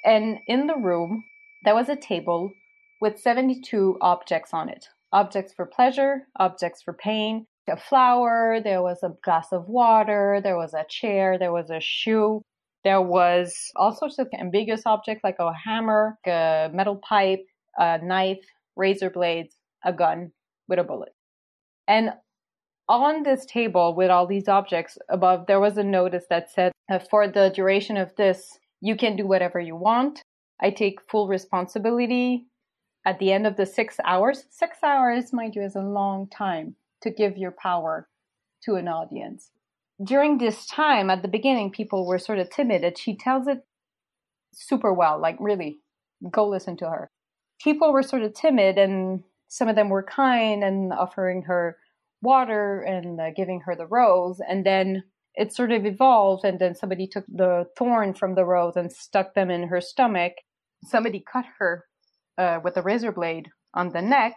And 0.03 0.39
in 0.47 0.67
the 0.67 0.77
room, 0.77 1.23
there 1.65 1.75
was 1.75 1.89
a 1.89 1.95
table 1.95 2.51
with 3.01 3.19
72 3.19 3.97
objects 4.01 4.53
on 4.53 4.69
it 4.69 4.87
objects 5.11 5.53
for 5.53 5.65
pleasure, 5.65 6.27
objects 6.39 6.83
for 6.83 6.93
pain, 6.93 7.47
a 7.69 7.77
flower, 7.77 8.59
there 8.63 8.81
was 8.81 9.03
a 9.03 9.13
glass 9.23 9.51
of 9.51 9.67
water, 9.67 10.39
there 10.43 10.57
was 10.57 10.73
a 10.73 10.85
chair, 10.89 11.37
there 11.37 11.51
was 11.51 11.69
a 11.69 11.79
shoe. 11.79 12.41
There 12.83 13.01
was 13.01 13.71
all 13.75 13.93
sorts 13.93 14.19
of 14.19 14.27
ambiguous 14.33 14.83
objects 14.85 15.23
like 15.23 15.35
a 15.39 15.51
hammer, 15.53 16.17
a 16.25 16.69
metal 16.73 16.95
pipe, 16.95 17.45
a 17.77 17.99
knife, 18.03 18.43
razor 18.75 19.09
blades, 19.09 19.55
a 19.83 19.91
gun 19.91 20.31
with 20.67 20.79
a 20.79 20.83
bullet. 20.83 21.13
And 21.87 22.13
on 22.87 23.23
this 23.23 23.45
table 23.45 23.95
with 23.95 24.09
all 24.09 24.25
these 24.25 24.47
objects 24.47 24.97
above, 25.09 25.45
there 25.47 25.59
was 25.59 25.77
a 25.77 25.83
notice 25.83 26.25
that 26.29 26.51
said, 26.51 26.71
for 27.09 27.27
the 27.27 27.51
duration 27.53 27.97
of 27.97 28.15
this, 28.15 28.57
you 28.81 28.95
can 28.95 29.15
do 29.15 29.27
whatever 29.27 29.59
you 29.59 29.75
want. 29.75 30.23
I 30.61 30.71
take 30.71 30.99
full 31.09 31.27
responsibility 31.27 32.45
at 33.05 33.19
the 33.19 33.31
end 33.31 33.47
of 33.47 33.55
the 33.55 33.65
six 33.65 33.97
hours. 34.05 34.45
Six 34.49 34.77
hours, 34.83 35.33
mind 35.33 35.55
you, 35.55 35.63
is 35.63 35.75
a 35.75 35.81
long 35.81 36.27
time 36.29 36.75
to 37.01 37.09
give 37.09 37.37
your 37.37 37.51
power 37.51 38.07
to 38.63 38.75
an 38.75 38.87
audience. 38.87 39.51
During 40.03 40.37
this 40.37 40.65
time, 40.65 41.09
at 41.09 41.21
the 41.21 41.27
beginning, 41.27 41.71
people 41.71 42.05
were 42.05 42.19
sort 42.19 42.39
of 42.39 42.49
timid, 42.49 42.83
and 42.83 42.97
she 42.97 43.15
tells 43.15 43.47
it 43.47 43.65
super 44.53 44.93
well. 44.93 45.19
Like, 45.19 45.37
really, 45.39 45.79
go 46.29 46.47
listen 46.47 46.77
to 46.77 46.89
her. 46.89 47.09
People 47.61 47.91
were 47.91 48.03
sort 48.03 48.23
of 48.23 48.33
timid, 48.33 48.77
and 48.77 49.23
some 49.47 49.67
of 49.67 49.75
them 49.75 49.89
were 49.89 50.03
kind 50.03 50.63
and 50.63 50.93
offering 50.93 51.43
her 51.43 51.77
water 52.21 52.81
and 52.81 53.19
uh, 53.19 53.31
giving 53.35 53.61
her 53.61 53.75
the 53.75 53.87
rose. 53.87 54.39
And 54.47 54.65
then 54.65 55.03
it 55.35 55.53
sort 55.53 55.71
of 55.71 55.85
evolved. 55.85 56.45
And 56.45 56.59
then 56.59 56.75
somebody 56.75 57.07
took 57.07 57.25
the 57.27 57.65
thorn 57.77 58.13
from 58.13 58.35
the 58.35 58.45
rose 58.45 58.75
and 58.75 58.91
stuck 58.91 59.33
them 59.33 59.49
in 59.49 59.67
her 59.67 59.81
stomach. 59.81 60.33
Somebody 60.83 61.23
cut 61.31 61.45
her 61.59 61.85
uh, 62.37 62.59
with 62.63 62.77
a 62.77 62.81
razor 62.81 63.11
blade 63.11 63.49
on 63.73 63.91
the 63.91 64.01
neck. 64.01 64.35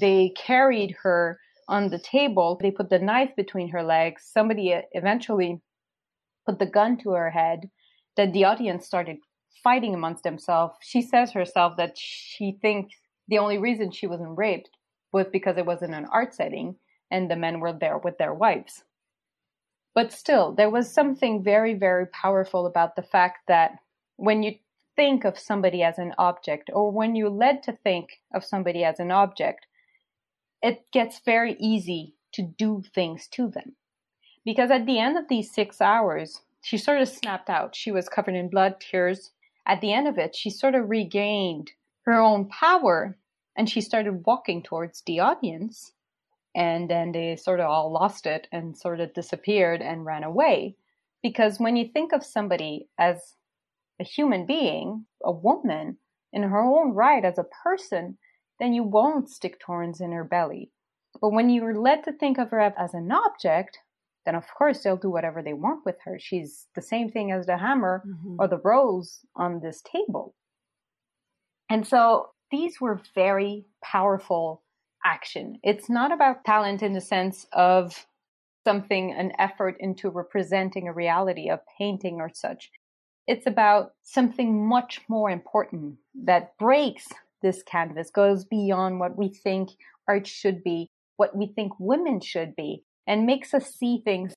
They 0.00 0.32
carried 0.36 0.96
her 1.02 1.38
on 1.68 1.90
the 1.90 1.98
table. 1.98 2.58
They 2.60 2.70
put 2.70 2.90
the 2.90 2.98
knife 2.98 3.30
between 3.36 3.70
her 3.70 3.82
legs. 3.82 4.28
Somebody 4.32 4.74
eventually 4.92 5.60
put 6.46 6.58
the 6.58 6.66
gun 6.66 6.98
to 6.98 7.10
her 7.10 7.30
head. 7.30 7.70
Then 8.16 8.32
the 8.32 8.44
audience 8.44 8.86
started 8.86 9.18
fighting 9.62 9.94
amongst 9.94 10.24
themselves. 10.24 10.74
She 10.80 11.02
says 11.02 11.32
herself 11.32 11.76
that 11.76 11.92
she 11.96 12.58
thinks 12.62 12.94
the 13.28 13.38
only 13.38 13.58
reason 13.58 13.90
she 13.90 14.06
wasn't 14.06 14.38
raped 14.38 14.70
was 15.12 15.26
because 15.30 15.56
it 15.58 15.66
was 15.66 15.82
in 15.82 15.94
an 15.94 16.06
art 16.10 16.34
setting 16.34 16.76
and 17.10 17.30
the 17.30 17.36
men 17.36 17.60
were 17.60 17.72
there 17.72 17.98
with 17.98 18.18
their 18.18 18.34
wives. 18.34 18.84
But 19.98 20.12
still, 20.12 20.52
there 20.52 20.70
was 20.70 20.94
something 20.94 21.42
very, 21.42 21.74
very 21.74 22.06
powerful 22.06 22.66
about 22.66 22.94
the 22.94 23.02
fact 23.02 23.48
that 23.48 23.80
when 24.14 24.44
you 24.44 24.60
think 24.94 25.24
of 25.24 25.36
somebody 25.36 25.82
as 25.82 25.98
an 25.98 26.14
object, 26.16 26.70
or 26.72 26.92
when 26.92 27.16
you're 27.16 27.28
led 27.28 27.64
to 27.64 27.72
think 27.72 28.20
of 28.32 28.44
somebody 28.44 28.84
as 28.84 29.00
an 29.00 29.10
object, 29.10 29.66
it 30.62 30.88
gets 30.92 31.18
very 31.18 31.56
easy 31.58 32.14
to 32.34 32.42
do 32.42 32.84
things 32.94 33.26
to 33.32 33.48
them. 33.48 33.74
Because 34.44 34.70
at 34.70 34.86
the 34.86 35.00
end 35.00 35.18
of 35.18 35.26
these 35.26 35.52
six 35.52 35.80
hours, 35.80 36.42
she 36.62 36.78
sort 36.78 37.02
of 37.02 37.08
snapped 37.08 37.50
out. 37.50 37.74
She 37.74 37.90
was 37.90 38.08
covered 38.08 38.36
in 38.36 38.48
blood, 38.48 38.78
tears. 38.78 39.32
At 39.66 39.80
the 39.80 39.92
end 39.92 40.06
of 40.06 40.16
it, 40.16 40.36
she 40.36 40.48
sort 40.48 40.76
of 40.76 40.88
regained 40.88 41.72
her 42.02 42.20
own 42.20 42.48
power 42.48 43.18
and 43.56 43.68
she 43.68 43.80
started 43.80 44.24
walking 44.24 44.62
towards 44.62 45.02
the 45.02 45.18
audience. 45.18 45.92
And 46.58 46.90
then 46.90 47.12
they 47.12 47.36
sort 47.36 47.60
of 47.60 47.66
all 47.66 47.92
lost 47.92 48.26
it 48.26 48.48
and 48.50 48.76
sort 48.76 48.98
of 48.98 49.14
disappeared 49.14 49.80
and 49.80 50.04
ran 50.04 50.24
away. 50.24 50.74
Because 51.22 51.60
when 51.60 51.76
you 51.76 51.88
think 51.88 52.12
of 52.12 52.24
somebody 52.24 52.88
as 52.98 53.36
a 54.00 54.04
human 54.04 54.44
being, 54.44 55.06
a 55.22 55.30
woman, 55.30 55.98
in 56.32 56.42
her 56.42 56.58
own 56.60 56.94
right 56.94 57.24
as 57.24 57.38
a 57.38 57.46
person, 57.62 58.18
then 58.58 58.72
you 58.72 58.82
won't 58.82 59.30
stick 59.30 59.62
thorns 59.64 60.00
in 60.00 60.10
her 60.10 60.24
belly. 60.24 60.72
But 61.20 61.30
when 61.30 61.48
you're 61.48 61.78
led 61.78 62.02
to 62.04 62.12
think 62.12 62.38
of 62.38 62.50
her 62.50 62.60
as 62.60 62.92
an 62.92 63.12
object, 63.12 63.78
then 64.26 64.34
of 64.34 64.44
course 64.52 64.82
they'll 64.82 64.96
do 64.96 65.10
whatever 65.10 65.42
they 65.42 65.52
want 65.52 65.86
with 65.86 65.96
her. 66.04 66.18
She's 66.18 66.66
the 66.74 66.82
same 66.82 67.08
thing 67.08 67.30
as 67.30 67.46
the 67.46 67.56
hammer 67.56 68.02
mm-hmm. 68.04 68.34
or 68.40 68.48
the 68.48 68.58
rose 68.58 69.20
on 69.36 69.60
this 69.60 69.80
table. 69.82 70.34
And 71.70 71.86
so 71.86 72.30
these 72.50 72.80
were 72.80 73.00
very 73.14 73.64
powerful 73.82 74.64
action. 75.04 75.58
It's 75.62 75.88
not 75.88 76.12
about 76.12 76.44
talent 76.44 76.82
in 76.82 76.92
the 76.92 77.00
sense 77.00 77.46
of 77.52 78.06
something, 78.66 79.14
an 79.16 79.32
effort 79.38 79.76
into 79.80 80.10
representing 80.10 80.88
a 80.88 80.92
reality, 80.92 81.48
a 81.48 81.60
painting 81.78 82.20
or 82.20 82.30
such. 82.32 82.70
It's 83.26 83.46
about 83.46 83.92
something 84.02 84.66
much 84.66 85.00
more 85.08 85.30
important 85.30 85.96
that 86.24 86.56
breaks 86.58 87.08
this 87.42 87.62
canvas, 87.62 88.10
goes 88.10 88.44
beyond 88.44 89.00
what 89.00 89.16
we 89.16 89.28
think 89.28 89.70
art 90.08 90.26
should 90.26 90.64
be, 90.64 90.88
what 91.16 91.36
we 91.36 91.46
think 91.46 91.72
women 91.78 92.20
should 92.20 92.56
be, 92.56 92.82
and 93.06 93.26
makes 93.26 93.54
us 93.54 93.74
see 93.74 94.02
things 94.04 94.34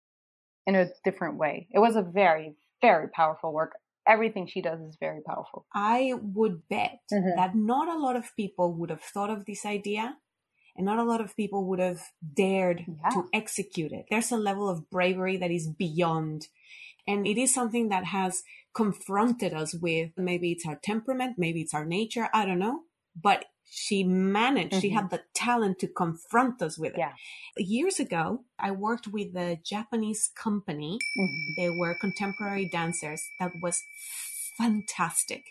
in 0.67 0.76
a 0.76 0.89
different 1.04 1.38
way. 1.38 1.67
It 1.71 1.80
was 1.80 1.95
a 1.95 2.02
very, 2.02 2.56
very 2.82 3.08
powerful 3.10 3.54
work. 3.54 3.74
Everything 4.08 4.47
she 4.47 4.62
does 4.62 4.80
is 4.82 4.97
very 5.00 5.21
powerful. 5.21 5.65
I 5.74 6.13
would 6.21 6.67
bet 6.69 7.00
mm-hmm. 7.12 7.36
that 7.36 7.56
not 7.56 7.88
a 7.88 8.00
lot 8.00 8.15
of 8.15 8.36
people 8.36 8.74
would 8.74 8.89
have 8.89 9.02
thought 9.02 9.30
of 9.30 9.45
this 9.45 9.65
idea 9.65 10.15
and 10.82 10.88
not 10.88 10.98
a 10.98 11.04
lot 11.04 11.22
of 11.22 11.38
people 11.38 11.65
would 11.65 11.78
have 11.78 12.02
dared 12.34 12.84
yeah. 12.88 13.10
to 13.12 13.28
execute 13.36 13.91
it. 13.91 14.08
There's 14.10 14.32
a 14.32 14.36
level 14.36 14.67
of 14.67 14.89
bravery 14.89 15.38
that 15.38 15.52
is 15.52 15.67
beyond. 15.67 16.48
And 17.08 17.28
it 17.28 17.38
is 17.38 17.54
something 17.54 17.89
that 17.89 18.06
has 18.06 18.41
confronted 18.74 19.54
us 19.54 19.76
with 19.76 20.10
maybe 20.17 20.52
it's 20.52 20.65
our 20.65 20.80
temperament, 20.82 21.36
maybe 21.38 21.62
it's 21.62 21.76
our 21.76 21.86
nature, 21.86 22.30
I 22.34 22.48
don't 22.48 22.58
know. 22.58 22.80
But 23.15 23.46
she 23.70 24.04
managed, 24.04 24.72
mm-hmm. 24.72 24.80
she 24.80 24.89
had 24.89 25.12
the 25.12 25.22
talent 25.36 25.78
to 25.80 25.88
confront 25.88 26.63
us 26.63 26.80
with 26.80 26.94
it. 26.94 27.00
Yeah. 27.00 27.13
Years 27.58 28.00
ago, 28.00 28.44
I 28.58 28.72
worked 28.72 29.08
with 29.08 29.36
a 29.36 29.60
Japanese 29.63 30.32
company. 30.36 30.98
Mm-hmm. 31.20 31.62
They 31.62 31.70
were 31.70 31.94
contemporary 32.02 32.67
dancers. 32.70 33.22
That 33.39 33.52
was 33.62 33.84
fantastic. 34.58 35.44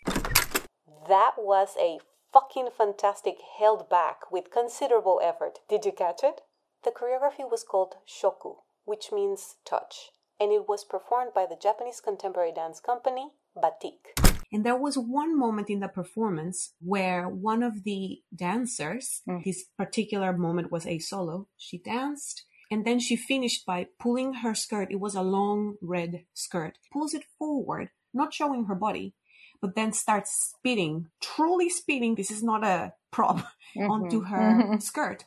That 1.08 1.34
was 1.38 1.68
a 1.80 2.00
fucking 2.32 2.68
fantastic 2.76 3.36
held 3.58 3.88
back 3.88 4.30
with 4.30 4.50
considerable 4.50 5.20
effort. 5.22 5.58
Did 5.68 5.84
you 5.84 5.92
catch 5.92 6.22
it? 6.22 6.40
The 6.84 6.90
choreography 6.90 7.50
was 7.50 7.64
called 7.64 7.94
shoku, 8.06 8.56
which 8.84 9.12
means 9.12 9.56
touch, 9.64 10.10
and 10.38 10.52
it 10.52 10.68
was 10.68 10.84
performed 10.84 11.32
by 11.34 11.46
the 11.46 11.58
Japanese 11.60 12.00
contemporary 12.00 12.52
dance 12.52 12.80
company 12.80 13.30
Batik. 13.54 14.18
And 14.52 14.64
there 14.64 14.76
was 14.76 14.96
one 14.96 15.38
moment 15.38 15.70
in 15.70 15.80
the 15.80 15.88
performance 15.88 16.74
where 16.80 17.28
one 17.28 17.62
of 17.62 17.84
the 17.84 18.20
dancers, 18.34 19.22
mm. 19.28 19.44
this 19.44 19.64
particular 19.78 20.36
moment 20.36 20.72
was 20.72 20.86
a 20.86 20.98
solo, 20.98 21.48
she 21.56 21.78
danced 21.78 22.44
and 22.70 22.84
then 22.84 23.00
she 23.00 23.16
finished 23.16 23.66
by 23.66 23.88
pulling 23.98 24.34
her 24.34 24.54
skirt. 24.54 24.92
It 24.92 25.00
was 25.00 25.14
a 25.14 25.22
long 25.22 25.76
red 25.82 26.24
skirt, 26.34 26.78
pulls 26.92 27.14
it 27.14 27.24
forward, 27.38 27.88
not 28.14 28.32
showing 28.32 28.66
her 28.66 28.74
body, 28.74 29.14
but 29.60 29.74
then 29.74 29.92
starts 29.92 30.54
spitting, 30.56 31.08
truly 31.20 31.68
spitting. 31.68 32.14
This 32.14 32.30
is 32.30 32.42
not 32.42 32.64
a 32.64 32.94
prop 33.10 33.38
mm-hmm. 33.76 33.90
onto 33.90 34.22
her 34.22 34.62
mm-hmm. 34.62 34.78
skirt 34.78 35.24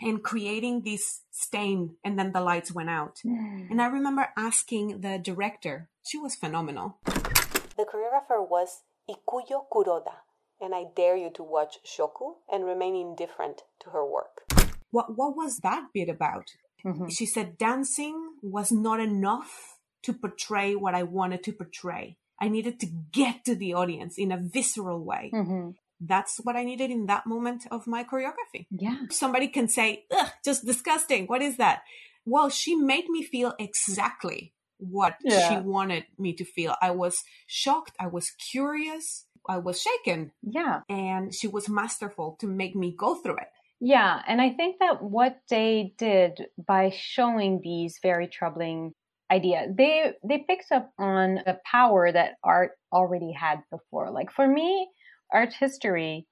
and 0.00 0.22
creating 0.22 0.82
this 0.82 1.22
stain. 1.30 1.96
And 2.04 2.18
then 2.18 2.32
the 2.32 2.40
lights 2.40 2.72
went 2.72 2.90
out. 2.90 3.20
Mm. 3.24 3.70
And 3.70 3.80
I 3.80 3.86
remember 3.86 4.28
asking 4.36 5.00
the 5.00 5.18
director, 5.18 5.88
she 6.02 6.18
was 6.18 6.34
phenomenal. 6.34 6.98
The 7.04 7.86
choreographer 7.86 8.46
was 8.48 8.82
Ikuyo 9.08 9.64
Kuroda, 9.72 10.14
and 10.60 10.74
I 10.74 10.84
dare 10.94 11.16
you 11.16 11.30
to 11.34 11.42
watch 11.42 11.78
Shoku 11.86 12.34
and 12.50 12.64
remain 12.64 12.94
indifferent 12.94 13.62
to 13.82 13.90
her 13.90 14.04
work. 14.04 14.42
What, 14.90 15.16
what 15.16 15.36
was 15.36 15.58
that 15.58 15.86
bit 15.94 16.08
about? 16.08 16.50
Mm-hmm. 16.84 17.08
She 17.08 17.26
said 17.26 17.56
dancing 17.56 18.34
was 18.42 18.72
not 18.72 19.00
enough 19.00 19.78
to 20.02 20.12
portray 20.12 20.74
what 20.74 20.94
I 20.94 21.04
wanted 21.04 21.44
to 21.44 21.52
portray. 21.52 22.16
I 22.42 22.48
needed 22.48 22.80
to 22.80 22.86
get 23.12 23.44
to 23.44 23.54
the 23.54 23.74
audience 23.74 24.18
in 24.18 24.32
a 24.32 24.36
visceral 24.36 25.04
way. 25.04 25.30
Mm-hmm. 25.32 25.70
That's 26.00 26.38
what 26.42 26.56
I 26.56 26.64
needed 26.64 26.90
in 26.90 27.06
that 27.06 27.24
moment 27.24 27.62
of 27.70 27.86
my 27.86 28.02
choreography. 28.02 28.66
Yeah. 28.72 28.96
Somebody 29.10 29.46
can 29.46 29.68
say, 29.68 30.06
Ugh, 30.10 30.28
just 30.44 30.66
disgusting. 30.66 31.26
What 31.26 31.40
is 31.40 31.58
that? 31.58 31.82
Well, 32.26 32.50
she 32.50 32.74
made 32.74 33.08
me 33.08 33.22
feel 33.22 33.54
exactly 33.60 34.54
what 34.78 35.14
yeah. 35.22 35.48
she 35.48 35.56
wanted 35.64 36.04
me 36.18 36.32
to 36.34 36.44
feel. 36.44 36.74
I 36.82 36.90
was 36.90 37.22
shocked. 37.46 37.92
I 38.00 38.08
was 38.08 38.32
curious. 38.50 39.24
I 39.48 39.58
was 39.58 39.80
shaken. 39.80 40.32
Yeah. 40.42 40.80
And 40.88 41.32
she 41.32 41.46
was 41.46 41.68
masterful 41.68 42.36
to 42.40 42.48
make 42.48 42.74
me 42.74 42.92
go 42.98 43.14
through 43.14 43.36
it. 43.36 43.48
Yeah. 43.80 44.20
And 44.26 44.40
I 44.40 44.50
think 44.50 44.80
that 44.80 45.00
what 45.00 45.38
they 45.48 45.94
did 45.96 46.46
by 46.66 46.90
showing 46.90 47.60
these 47.62 48.00
very 48.02 48.26
troubling 48.26 48.94
ideas, 49.32 49.70
they, 49.76 50.12
they 50.28 50.44
picked 50.48 50.70
up 50.72 50.90
on 50.98 51.36
the 51.46 51.58
power 51.64 52.12
that 52.12 52.34
art 52.44 52.72
already 52.92 53.32
had 53.32 53.60
before. 53.70 54.10
Like 54.10 54.30
for 54.30 54.46
me, 54.46 54.88
art 55.32 55.54
history 55.58 56.26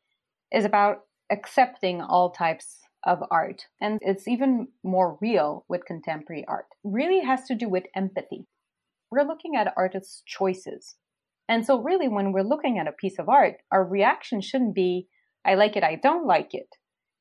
is 0.52 0.64
about 0.64 0.98
accepting 1.30 2.02
all 2.02 2.30
types 2.30 2.80
of 3.06 3.18
art. 3.30 3.62
And 3.80 3.98
it's 4.02 4.28
even 4.28 4.68
more 4.84 5.16
real 5.20 5.64
with 5.68 5.86
contemporary 5.86 6.44
art. 6.46 6.66
Really 6.84 7.24
has 7.24 7.44
to 7.44 7.54
do 7.54 7.68
with 7.68 7.84
empathy. 7.96 8.46
We're 9.10 9.26
looking 9.26 9.56
at 9.56 9.72
artists' 9.76 10.22
choices. 10.26 10.96
And 11.48 11.66
so, 11.66 11.80
really, 11.80 12.08
when 12.08 12.32
we're 12.32 12.42
looking 12.42 12.78
at 12.78 12.86
a 12.86 12.92
piece 12.92 13.18
of 13.18 13.28
art, 13.28 13.56
our 13.72 13.84
reaction 13.84 14.40
shouldn't 14.40 14.74
be, 14.74 15.08
I 15.44 15.54
like 15.54 15.76
it, 15.76 15.82
I 15.82 15.96
don't 16.00 16.26
like 16.26 16.50
it. 16.52 16.68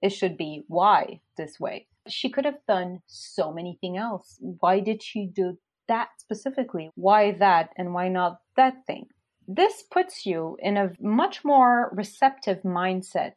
It 0.01 0.09
should 0.09 0.37
be, 0.37 0.63
why 0.67 1.21
this 1.37 1.59
way? 1.59 1.87
She 2.07 2.29
could 2.29 2.45
have 2.45 2.59
done 2.67 2.99
so 3.07 3.51
many 3.51 3.77
things 3.81 3.99
else. 3.99 4.37
Why 4.39 4.81
did 4.81 5.01
she 5.01 5.29
do 5.33 5.57
that 5.89 6.09
specifically? 6.17 6.89
Why 6.95 7.31
that 7.33 7.71
and 7.77 7.93
why 7.93 8.07
not 8.07 8.39
that 8.55 8.85
thing? 8.87 9.07
This 9.45 9.83
puts 9.83 10.25
you 10.25 10.55
in 10.59 10.77
a 10.77 10.91
much 11.01 11.43
more 11.43 11.89
receptive 11.91 12.61
mindset 12.63 13.33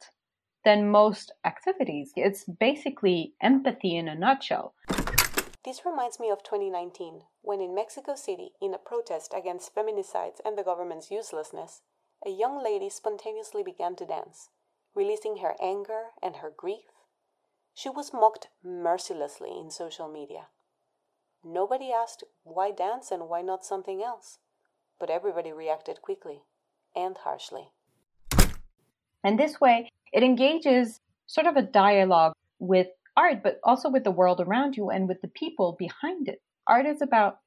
than 0.65 0.91
most 0.91 1.33
activities. 1.45 2.13
It's 2.15 2.45
basically 2.45 3.35
empathy 3.43 3.97
in 3.97 4.07
a 4.09 4.15
nutshell. 4.15 4.75
This 5.65 5.87
reminds 5.87 6.21
me 6.21 6.31
of 6.31 6.43
2019, 6.43 7.23
when 7.41 7.61
in 7.61 7.75
Mexico 7.75 8.15
City, 8.15 8.51
in 8.61 8.75
a 8.75 8.79
protest 8.79 9.33
against 9.37 9.75
feminicides 9.75 10.41
and 10.45 10.59
the 10.59 10.65
government's 10.65 11.11
uselessness, 11.11 11.83
a 12.27 12.31
young 12.31 12.63
lady 12.63 12.91
spontaneously 12.91 13.63
began 13.63 13.97
to 13.97 14.07
dance, 14.07 14.51
releasing 14.95 15.39
her 15.39 15.55
anger 15.61 16.11
and 16.23 16.37
her 16.37 16.53
grief. 16.55 16.91
She 17.75 17.89
was 17.89 18.13
mocked 18.13 18.49
mercilessly 18.63 19.51
in 19.59 19.71
social 19.71 20.09
media. 20.09 20.49
Nobody 21.45 21.91
asked 21.93 22.23
why 22.45 22.71
dance 22.71 23.11
and 23.11 23.29
why 23.29 23.43
not 23.43 23.65
something 23.65 24.01
else, 24.01 24.39
but 25.01 25.11
everybody 25.11 25.53
reacted 25.53 26.01
quickly 26.01 26.43
and 26.95 27.17
harshly. 27.19 27.69
And 29.25 29.39
this 29.39 29.61
way, 29.61 29.91
it 30.13 30.23
engages 30.23 31.01
sort 31.27 31.49
of 31.49 31.57
a 31.57 31.63
dialogue 31.63 32.35
with 32.61 32.89
art, 33.17 33.43
but 33.43 33.59
also 33.65 33.91
with 33.91 34.05
the 34.05 34.11
world 34.13 34.41
around 34.41 34.77
you 34.77 34.91
and 34.91 35.09
with 35.09 35.21
the 35.21 35.29
people 35.29 35.75
behind 35.79 36.29
it. 36.29 36.41
Art 36.69 36.87
is 36.87 37.03
about 37.03 37.39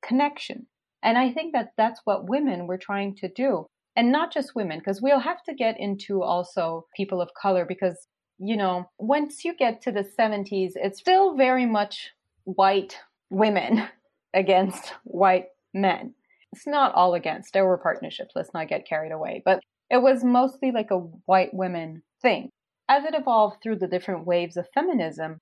connection. 0.00 0.66
And 1.02 1.18
I 1.18 1.32
think 1.32 1.52
that 1.52 1.72
that's 1.76 2.00
what 2.04 2.28
women 2.28 2.68
were 2.68 2.78
trying 2.78 3.16
to 3.16 3.28
do. 3.28 3.66
And 3.96 4.12
not 4.12 4.32
just 4.32 4.54
women, 4.54 4.78
because 4.78 5.02
we'll 5.02 5.18
have 5.18 5.42
to 5.44 5.54
get 5.54 5.78
into 5.80 6.22
also 6.22 6.86
people 6.96 7.20
of 7.20 7.30
color 7.34 7.64
because, 7.64 8.06
you 8.38 8.56
know, 8.56 8.88
once 8.98 9.44
you 9.44 9.56
get 9.56 9.82
to 9.82 9.92
the 9.92 10.08
70s, 10.18 10.72
it's 10.76 11.00
still 11.00 11.36
very 11.36 11.66
much 11.66 12.10
white 12.44 12.98
women 13.30 13.88
against 14.34 14.92
white 15.04 15.46
men. 15.72 16.14
It's 16.52 16.66
not 16.66 16.94
all 16.94 17.14
against. 17.14 17.52
There 17.52 17.66
were 17.66 17.78
partnerships. 17.78 18.32
Let's 18.34 18.52
not 18.52 18.68
get 18.68 18.88
carried 18.88 19.12
away. 19.12 19.42
But 19.44 19.60
it 19.88 20.02
was 20.02 20.24
mostly 20.24 20.72
like 20.72 20.90
a 20.90 20.98
white 20.98 21.54
women 21.54 22.02
thing. 22.22 22.50
As 22.88 23.04
it 23.04 23.14
evolved 23.14 23.62
through 23.62 23.76
the 23.76 23.86
different 23.86 24.26
waves 24.26 24.56
of 24.56 24.66
feminism, 24.74 25.38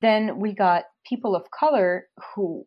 then 0.00 0.40
we 0.40 0.54
got 0.54 0.84
people 1.06 1.36
of 1.36 1.50
color 1.50 2.08
who 2.34 2.66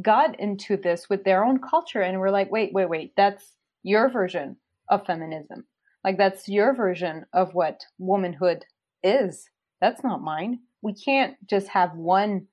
got 0.00 0.38
into 0.38 0.76
this 0.76 1.08
with 1.08 1.24
their 1.24 1.44
own 1.44 1.58
culture 1.58 2.02
and 2.02 2.20
we're 2.20 2.30
like, 2.30 2.52
wait, 2.52 2.72
wait, 2.72 2.88
wait, 2.88 3.12
that's 3.16 3.54
your 3.82 4.10
version 4.10 4.56
of 4.90 5.04
feminism. 5.06 5.66
Like 6.04 6.18
that's 6.18 6.48
your 6.48 6.74
version 6.74 7.24
of 7.32 7.54
what 7.54 7.80
womanhood 7.98 8.64
is. 9.02 9.48
That's 9.80 10.04
not 10.04 10.22
mine. 10.22 10.60
We 10.82 10.94
can't 10.94 11.36
just 11.48 11.68
have 11.68 11.94
one 11.94 12.46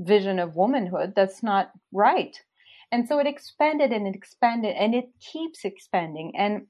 vision 0.00 0.38
of 0.38 0.56
womanhood. 0.56 1.12
That's 1.14 1.42
not 1.42 1.70
right. 1.92 2.36
And 2.90 3.06
so 3.06 3.18
it 3.18 3.26
expanded 3.26 3.92
and 3.92 4.06
it 4.06 4.16
expanded 4.16 4.74
and 4.76 4.94
it 4.94 5.10
keeps 5.20 5.64
expanding. 5.64 6.32
And 6.36 6.66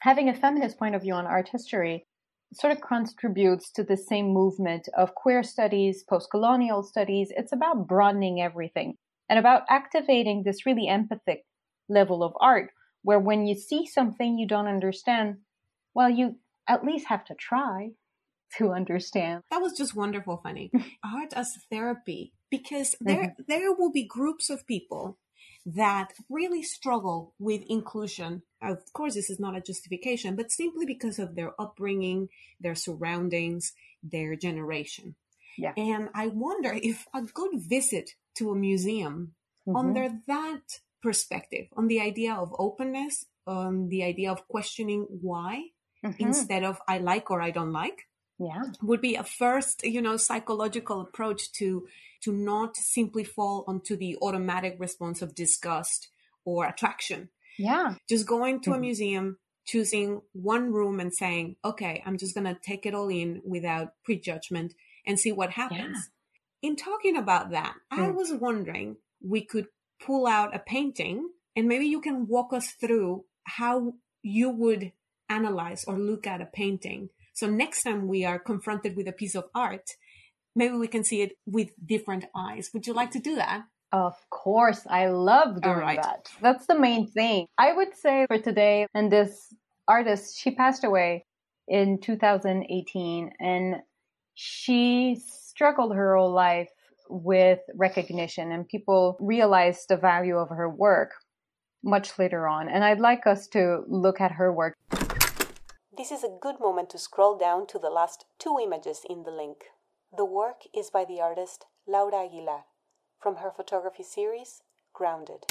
having 0.00 0.28
a 0.28 0.34
feminist 0.34 0.78
point 0.78 0.94
of 0.94 1.02
view 1.02 1.14
on 1.14 1.26
art 1.26 1.48
history 1.48 2.06
sort 2.52 2.72
of 2.72 2.80
contributes 2.80 3.70
to 3.72 3.82
the 3.82 3.96
same 3.96 4.32
movement 4.32 4.88
of 4.96 5.14
queer 5.14 5.42
studies, 5.42 6.04
post 6.08 6.30
colonial 6.30 6.82
studies. 6.82 7.32
It's 7.36 7.52
about 7.52 7.88
broadening 7.88 8.40
everything 8.40 8.98
and 9.28 9.38
about 9.38 9.62
activating 9.68 10.42
this 10.42 10.66
really 10.66 10.86
empathic 10.86 11.44
level 11.88 12.22
of 12.22 12.34
art 12.40 12.70
where 13.02 13.18
when 13.18 13.46
you 13.46 13.54
see 13.54 13.86
something 13.86 14.38
you 14.38 14.46
don't 14.46 14.68
understand, 14.68 15.36
well, 15.94 16.10
you 16.10 16.36
at 16.68 16.84
least 16.84 17.06
have 17.08 17.24
to 17.24 17.34
try 17.34 17.90
to 18.58 18.70
understand. 18.72 19.42
That 19.50 19.62
was 19.62 19.72
just 19.76 19.96
wonderful, 19.96 20.40
Fanny. 20.42 20.70
art 21.04 21.32
as 21.34 21.54
therapy, 21.70 22.32
because 22.52 22.94
there 23.00 23.28
mm-hmm. 23.28 23.42
there 23.48 23.72
will 23.72 23.90
be 23.90 24.04
groups 24.04 24.50
of 24.50 24.66
people 24.66 25.18
that 25.64 26.12
really 26.28 26.62
struggle 26.62 27.34
with 27.38 27.62
inclusion. 27.68 28.42
Of 28.60 28.92
course, 28.92 29.14
this 29.14 29.30
is 29.30 29.40
not 29.40 29.56
a 29.56 29.60
justification, 29.60 30.36
but 30.36 30.52
simply 30.52 30.84
because 30.86 31.18
of 31.18 31.34
their 31.34 31.52
upbringing, 31.58 32.28
their 32.60 32.74
surroundings, 32.74 33.72
their 34.02 34.36
generation. 34.36 35.14
Yeah. 35.56 35.72
And 35.76 36.10
I 36.14 36.26
wonder 36.28 36.72
if 36.90 37.06
a 37.14 37.22
good 37.22 37.54
visit 37.56 38.10
to 38.36 38.50
a 38.50 38.54
museum 38.54 39.34
mm-hmm. 39.66 39.76
under 39.76 40.08
that 40.26 40.66
perspective, 41.02 41.66
on 41.76 41.88
the 41.88 42.00
idea 42.00 42.34
of 42.34 42.54
openness, 42.58 43.24
on 43.46 43.88
the 43.88 44.02
idea 44.04 44.30
of 44.30 44.46
questioning 44.48 45.06
why 45.08 45.70
mm-hmm. 46.04 46.22
instead 46.22 46.64
of 46.64 46.78
I 46.86 46.98
like 46.98 47.30
or 47.30 47.40
I 47.40 47.50
don't 47.50 47.72
like, 47.72 48.08
yeah, 48.38 48.62
would 48.82 49.00
be 49.00 49.14
a 49.16 49.24
first, 49.24 49.84
you 49.84 50.02
know, 50.02 50.16
psychological 50.16 51.00
approach 51.00 51.52
to 51.52 51.86
to 52.22 52.32
not 52.32 52.76
simply 52.76 53.24
fall 53.24 53.64
onto 53.66 53.96
the 53.96 54.16
automatic 54.22 54.76
response 54.78 55.22
of 55.22 55.34
disgust 55.34 56.08
or 56.44 56.66
attraction. 56.66 57.28
Yeah. 57.58 57.94
Just 58.08 58.26
going 58.26 58.60
to 58.62 58.70
mm-hmm. 58.70 58.78
a 58.78 58.80
museum, 58.80 59.38
choosing 59.64 60.22
one 60.32 60.72
room 60.72 61.00
and 61.00 61.12
saying, 61.12 61.56
okay, 61.64 62.02
I'm 62.04 62.16
just 62.16 62.34
going 62.34 62.46
to 62.46 62.58
take 62.60 62.86
it 62.86 62.94
all 62.94 63.08
in 63.08 63.42
without 63.44 63.94
prejudgment 64.04 64.74
and 65.06 65.18
see 65.18 65.32
what 65.32 65.50
happens. 65.50 66.10
Yeah. 66.62 66.70
In 66.70 66.76
talking 66.76 67.16
about 67.16 67.50
that, 67.50 67.74
mm. 67.92 67.98
I 67.98 68.10
was 68.10 68.32
wondering 68.32 68.96
we 69.20 69.44
could 69.44 69.66
pull 70.04 70.26
out 70.26 70.54
a 70.54 70.58
painting 70.58 71.28
and 71.56 71.68
maybe 71.68 71.86
you 71.86 72.00
can 72.00 72.26
walk 72.26 72.52
us 72.52 72.72
through 72.80 73.24
how 73.44 73.94
you 74.22 74.50
would 74.50 74.92
analyze 75.28 75.84
or 75.84 75.98
look 75.98 76.26
at 76.26 76.40
a 76.40 76.46
painting. 76.46 77.10
So 77.34 77.46
next 77.48 77.82
time 77.82 78.06
we 78.08 78.24
are 78.24 78.38
confronted 78.38 78.96
with 78.96 79.08
a 79.08 79.12
piece 79.12 79.34
of 79.34 79.48
art, 79.54 79.90
maybe 80.54 80.74
we 80.74 80.88
can 80.88 81.04
see 81.04 81.22
it 81.22 81.32
with 81.46 81.70
different 81.84 82.24
eyes. 82.34 82.70
Would 82.74 82.86
you 82.86 82.92
like 82.92 83.10
to 83.12 83.18
do 83.18 83.36
that? 83.36 83.64
Of 83.92 84.14
course, 84.30 84.86
I 84.88 85.08
love 85.08 85.60
doing 85.60 85.76
right. 85.76 86.02
that. 86.02 86.28
That's 86.40 86.66
the 86.66 86.78
main 86.78 87.06
thing. 87.06 87.46
I 87.58 87.74
would 87.74 87.94
say 87.94 88.26
for 88.26 88.38
today, 88.38 88.86
and 88.94 89.12
this 89.12 89.54
artist, 89.86 90.38
she 90.38 90.50
passed 90.50 90.84
away 90.84 91.26
in 91.68 92.00
2018, 92.00 93.30
and 93.38 93.76
she 94.34 95.20
struggled 95.28 95.94
her 95.94 96.16
whole 96.16 96.32
life 96.32 96.70
with 97.10 97.58
recognition, 97.74 98.52
and 98.52 98.66
people 98.66 99.18
realized 99.20 99.90
the 99.90 99.98
value 99.98 100.36
of 100.36 100.48
her 100.48 100.70
work 100.70 101.12
much 101.84 102.18
later 102.18 102.46
on. 102.48 102.68
And 102.68 102.84
I'd 102.84 103.00
like 103.00 103.26
us 103.26 103.46
to 103.48 103.82
look 103.88 104.20
at 104.20 104.32
her 104.32 104.52
work. 104.52 104.76
This 105.94 106.10
is 106.10 106.24
a 106.24 106.38
good 106.40 106.58
moment 106.60 106.88
to 106.90 106.98
scroll 106.98 107.36
down 107.36 107.66
to 107.66 107.78
the 107.78 107.90
last 107.90 108.24
two 108.38 108.56
images 108.62 109.02
in 109.08 109.24
the 109.24 109.30
link. 109.30 109.64
The 110.14 110.26
work 110.26 110.64
is 110.76 110.90
by 110.90 111.06
the 111.06 111.22
artist 111.22 111.64
Laura 111.86 112.26
Aguilar 112.26 112.64
from 113.18 113.36
her 113.36 113.50
photography 113.50 114.02
series 114.02 114.60
Grounded. 114.92 115.46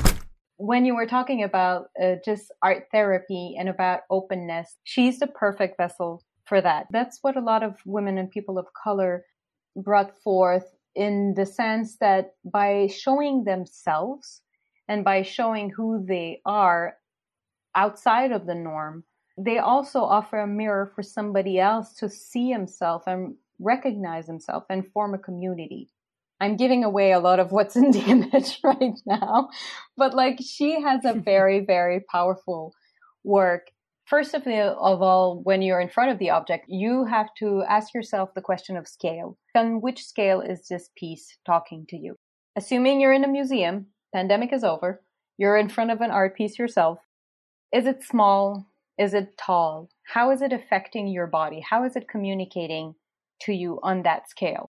When 0.57 0.85
you 0.85 0.95
were 0.95 1.07
talking 1.07 1.41
about 1.41 1.87
uh, 1.99 2.17
just 2.23 2.51
art 2.61 2.83
therapy 2.91 3.55
and 3.57 3.67
about 3.67 4.01
openness, 4.11 4.77
she's 4.83 5.17
the 5.17 5.25
perfect 5.25 5.77
vessel 5.77 6.23
for 6.45 6.61
that. 6.61 6.85
That's 6.91 7.17
what 7.23 7.37
a 7.37 7.41
lot 7.41 7.63
of 7.63 7.77
women 7.87 8.19
and 8.19 8.29
people 8.29 8.59
of 8.59 8.67
color 8.83 9.25
brought 9.75 10.15
forth 10.19 10.75
in 10.93 11.33
the 11.35 11.47
sense 11.47 11.97
that 11.97 12.35
by 12.45 12.85
showing 12.85 13.45
themselves 13.45 14.43
and 14.87 15.03
by 15.03 15.23
showing 15.23 15.71
who 15.71 16.05
they 16.07 16.39
are 16.45 16.97
outside 17.73 18.31
of 18.31 18.45
the 18.45 18.53
norm, 18.53 19.05
they 19.39 19.57
also 19.57 20.01
offer 20.01 20.37
a 20.37 20.45
mirror 20.45 20.91
for 20.93 21.01
somebody 21.01 21.59
else 21.59 21.93
to 21.95 22.07
see 22.07 22.51
himself 22.51 23.07
and 23.07 23.37
recognize 23.61 24.27
himself 24.27 24.63
and 24.69 24.91
form 24.91 25.13
a 25.13 25.19
community. 25.19 25.89
I'm 26.39 26.55
giving 26.57 26.83
away 26.83 27.11
a 27.11 27.19
lot 27.19 27.39
of 27.39 27.51
what's 27.51 27.75
in 27.75 27.91
the 27.97 28.03
image 28.03 28.59
right 28.63 28.99
now, 29.05 29.49
but 29.95 30.13
like 30.13 30.39
she 30.41 30.81
has 30.81 31.05
a 31.05 31.13
very, 31.25 31.63
very 31.63 32.01
powerful 32.11 32.73
work. 33.23 33.67
First 34.05 34.33
of, 34.33 34.43
the, 34.43 34.73
of 34.73 35.01
all, 35.01 35.39
when 35.43 35.61
you're 35.61 35.79
in 35.79 35.87
front 35.87 36.11
of 36.11 36.19
the 36.19 36.31
object, 36.31 36.65
you 36.67 37.05
have 37.05 37.29
to 37.37 37.63
ask 37.69 37.93
yourself 37.93 38.33
the 38.33 38.41
question 38.41 38.75
of 38.75 38.87
scale. 38.87 39.37
On 39.55 39.79
which 39.79 40.03
scale 40.03 40.41
is 40.41 40.67
this 40.67 40.89
piece 40.97 41.37
talking 41.45 41.85
to 41.89 41.97
you? 41.97 42.15
Assuming 42.57 42.99
you're 42.99 43.13
in 43.13 43.23
a 43.23 43.29
museum, 43.29 43.85
pandemic 44.13 44.51
is 44.51 44.65
over, 44.65 45.01
you're 45.37 45.55
in 45.55 45.69
front 45.69 45.91
of 45.91 46.01
an 46.01 46.11
art 46.11 46.35
piece 46.35 46.59
yourself. 46.59 46.99
Is 47.71 47.85
it 47.85 48.03
small? 48.03 48.67
Is 48.97 49.13
it 49.13 49.37
tall? 49.37 49.89
How 50.03 50.31
is 50.31 50.41
it 50.41 50.51
affecting 50.51 51.07
your 51.07 51.27
body? 51.27 51.61
How 51.61 51.85
is 51.85 51.95
it 51.95 52.09
communicating 52.09 52.95
to 53.41 53.53
you 53.53 53.79
on 53.83 54.03
that 54.03 54.29
scale. 54.29 54.69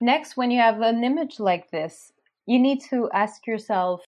Next, 0.00 0.36
when 0.36 0.50
you 0.50 0.60
have 0.60 0.80
an 0.80 1.02
image 1.02 1.40
like 1.40 1.70
this, 1.70 2.12
you 2.46 2.58
need 2.58 2.80
to 2.90 3.10
ask 3.12 3.46
yourself, 3.46 4.02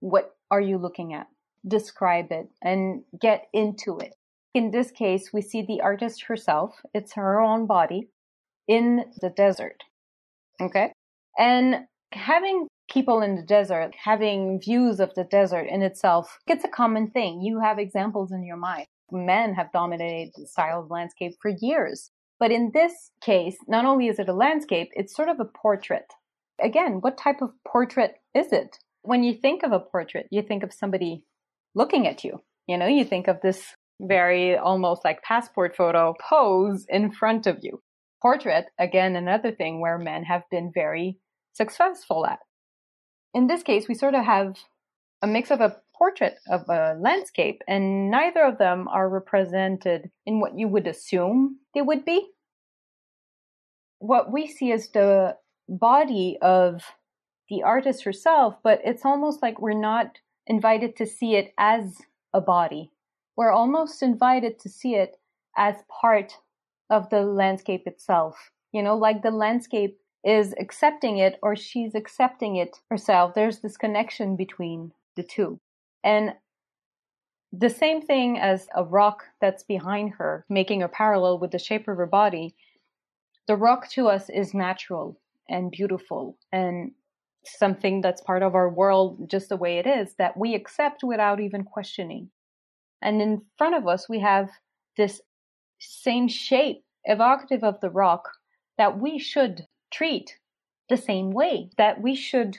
what 0.00 0.36
are 0.50 0.60
you 0.60 0.78
looking 0.78 1.14
at? 1.14 1.26
Describe 1.66 2.30
it 2.30 2.48
and 2.62 3.02
get 3.20 3.46
into 3.52 3.98
it. 3.98 4.14
In 4.54 4.70
this 4.70 4.90
case, 4.90 5.30
we 5.32 5.42
see 5.42 5.62
the 5.62 5.80
artist 5.80 6.24
herself, 6.24 6.80
it's 6.94 7.14
her 7.14 7.40
own 7.40 7.66
body 7.66 8.08
in 8.66 9.04
the 9.20 9.30
desert. 9.30 9.84
Okay. 10.60 10.92
And 11.38 11.86
having 12.12 12.66
people 12.90 13.22
in 13.22 13.36
the 13.36 13.42
desert, 13.42 13.92
having 14.02 14.60
views 14.60 14.98
of 14.98 15.14
the 15.14 15.24
desert 15.24 15.66
in 15.68 15.82
itself, 15.82 16.38
it's 16.46 16.64
a 16.64 16.68
common 16.68 17.10
thing. 17.10 17.42
You 17.42 17.60
have 17.60 17.78
examples 17.78 18.32
in 18.32 18.44
your 18.44 18.56
mind. 18.56 18.86
Men 19.10 19.54
have 19.54 19.72
dominated 19.72 20.32
the 20.36 20.46
style 20.46 20.80
of 20.80 20.90
landscape 20.90 21.34
for 21.40 21.52
years. 21.60 22.10
But 22.38 22.52
in 22.52 22.70
this 22.72 23.10
case, 23.20 23.56
not 23.66 23.84
only 23.84 24.06
is 24.08 24.18
it 24.18 24.28
a 24.28 24.34
landscape, 24.34 24.90
it's 24.94 25.14
sort 25.14 25.28
of 25.28 25.40
a 25.40 25.44
portrait. 25.44 26.12
Again, 26.62 27.00
what 27.00 27.18
type 27.18 27.40
of 27.42 27.50
portrait 27.66 28.14
is 28.34 28.52
it? 28.52 28.78
When 29.02 29.22
you 29.22 29.34
think 29.34 29.62
of 29.62 29.72
a 29.72 29.80
portrait, 29.80 30.26
you 30.30 30.42
think 30.42 30.62
of 30.62 30.72
somebody 30.72 31.24
looking 31.74 32.06
at 32.06 32.24
you. 32.24 32.42
You 32.66 32.76
know, 32.78 32.86
you 32.86 33.04
think 33.04 33.28
of 33.28 33.40
this 33.40 33.74
very 34.00 34.56
almost 34.56 35.04
like 35.04 35.22
passport 35.22 35.76
photo 35.76 36.14
pose 36.28 36.86
in 36.88 37.10
front 37.10 37.46
of 37.46 37.58
you. 37.62 37.80
Portrait, 38.22 38.66
again, 38.78 39.16
another 39.16 39.52
thing 39.52 39.80
where 39.80 39.98
men 39.98 40.24
have 40.24 40.42
been 40.50 40.70
very 40.72 41.18
successful 41.52 42.26
at. 42.26 42.38
In 43.34 43.46
this 43.46 43.62
case, 43.62 43.88
we 43.88 43.94
sort 43.94 44.14
of 44.14 44.24
have 44.24 44.56
a 45.22 45.26
mix 45.26 45.50
of 45.50 45.60
a 45.60 45.76
portrait 45.98 46.38
of 46.48 46.68
a 46.68 46.96
landscape, 46.98 47.62
and 47.66 48.10
neither 48.10 48.42
of 48.44 48.58
them 48.58 48.86
are 48.88 49.08
represented 49.08 50.10
in 50.24 50.40
what 50.40 50.56
you 50.56 50.68
would 50.68 50.86
assume 50.86 51.58
they 51.74 51.82
would 51.82 52.04
be. 52.04 52.30
What 53.98 54.32
we 54.32 54.46
see 54.46 54.70
is 54.70 54.88
the 54.88 55.36
body 55.68 56.38
of 56.40 56.82
the 57.48 57.62
artist 57.62 58.04
herself, 58.04 58.54
but 58.62 58.80
it's 58.84 59.04
almost 59.04 59.42
like 59.42 59.60
we're 59.60 59.72
not 59.72 60.18
invited 60.46 60.96
to 60.96 61.06
see 61.06 61.34
it 61.34 61.52
as 61.58 61.98
a 62.32 62.40
body. 62.40 62.90
We're 63.36 63.52
almost 63.52 64.02
invited 64.02 64.58
to 64.60 64.68
see 64.68 64.94
it 64.94 65.16
as 65.56 65.76
part 66.00 66.34
of 66.90 67.10
the 67.10 67.22
landscape 67.22 67.86
itself. 67.86 68.50
You 68.72 68.82
know, 68.82 68.96
like 68.96 69.22
the 69.22 69.30
landscape 69.30 69.98
is 70.24 70.54
accepting 70.60 71.18
it 71.18 71.38
or 71.42 71.56
she's 71.56 71.94
accepting 71.94 72.56
it 72.56 72.78
herself. 72.90 73.34
There's 73.34 73.60
this 73.60 73.76
connection 73.76 74.36
between 74.36 74.92
the 75.16 75.22
two. 75.22 75.60
And 76.08 76.32
the 77.52 77.68
same 77.68 78.00
thing 78.00 78.38
as 78.38 78.66
a 78.74 78.82
rock 78.82 79.24
that's 79.42 79.62
behind 79.62 80.14
her, 80.14 80.46
making 80.48 80.82
a 80.82 80.88
parallel 80.88 81.38
with 81.38 81.50
the 81.50 81.58
shape 81.58 81.86
of 81.86 81.98
her 81.98 82.06
body. 82.06 82.54
The 83.46 83.56
rock 83.56 83.90
to 83.90 84.08
us 84.08 84.30
is 84.30 84.54
natural 84.54 85.20
and 85.50 85.70
beautiful 85.70 86.38
and 86.50 86.92
something 87.44 88.00
that's 88.00 88.22
part 88.22 88.42
of 88.42 88.54
our 88.54 88.70
world 88.70 89.28
just 89.28 89.50
the 89.50 89.58
way 89.58 89.76
it 89.76 89.86
is 89.86 90.14
that 90.14 90.34
we 90.34 90.54
accept 90.54 91.04
without 91.04 91.40
even 91.40 91.62
questioning. 91.62 92.30
And 93.02 93.20
in 93.20 93.42
front 93.58 93.74
of 93.74 93.86
us, 93.86 94.08
we 94.08 94.20
have 94.20 94.48
this 94.96 95.20
same 95.78 96.26
shape 96.26 96.84
evocative 97.04 97.62
of 97.62 97.80
the 97.80 97.90
rock 97.90 98.30
that 98.78 98.98
we 98.98 99.18
should 99.18 99.66
treat 99.90 100.38
the 100.88 100.96
same 100.96 101.32
way, 101.32 101.68
that 101.76 102.00
we 102.00 102.14
should 102.14 102.56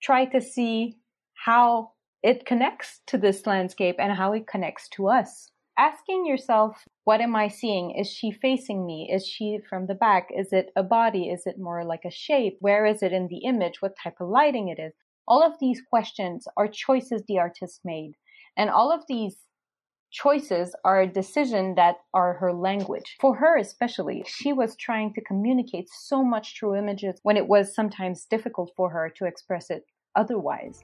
try 0.00 0.24
to 0.26 0.40
see 0.40 0.98
how 1.34 1.91
it 2.22 2.46
connects 2.46 3.00
to 3.08 3.18
this 3.18 3.46
landscape 3.46 3.96
and 3.98 4.12
how 4.12 4.32
it 4.32 4.46
connects 4.46 4.88
to 4.90 5.08
us. 5.08 5.50
Asking 5.78 6.26
yourself, 6.26 6.84
what 7.04 7.20
am 7.20 7.34
I 7.34 7.48
seeing? 7.48 7.92
Is 7.92 8.08
she 8.10 8.30
facing 8.30 8.86
me? 8.86 9.10
Is 9.12 9.26
she 9.26 9.58
from 9.68 9.86
the 9.86 9.94
back? 9.94 10.28
Is 10.30 10.52
it 10.52 10.70
a 10.76 10.82
body? 10.82 11.30
Is 11.30 11.46
it 11.46 11.58
more 11.58 11.84
like 11.84 12.04
a 12.04 12.10
shape? 12.10 12.58
Where 12.60 12.86
is 12.86 13.02
it 13.02 13.12
in 13.12 13.28
the 13.28 13.38
image? 13.38 13.80
What 13.80 13.96
type 14.02 14.16
of 14.20 14.28
lighting 14.28 14.68
it 14.68 14.78
is? 14.80 14.92
All 15.26 15.42
of 15.42 15.58
these 15.60 15.80
questions 15.88 16.46
are 16.56 16.68
choices 16.68 17.22
the 17.26 17.38
artist 17.38 17.80
made. 17.84 18.12
And 18.56 18.70
all 18.70 18.92
of 18.92 19.04
these 19.08 19.36
choices 20.12 20.76
are 20.84 21.00
a 21.00 21.06
decision 21.06 21.74
that 21.76 21.96
are 22.12 22.34
her 22.34 22.52
language. 22.52 23.16
For 23.20 23.34
her, 23.36 23.56
especially, 23.56 24.24
she 24.26 24.52
was 24.52 24.76
trying 24.76 25.14
to 25.14 25.24
communicate 25.24 25.88
so 25.90 26.22
much 26.22 26.58
through 26.58 26.76
images 26.76 27.18
when 27.22 27.38
it 27.38 27.48
was 27.48 27.74
sometimes 27.74 28.26
difficult 28.26 28.72
for 28.76 28.90
her 28.90 29.10
to 29.16 29.24
express 29.24 29.70
it 29.70 29.84
otherwise. 30.14 30.82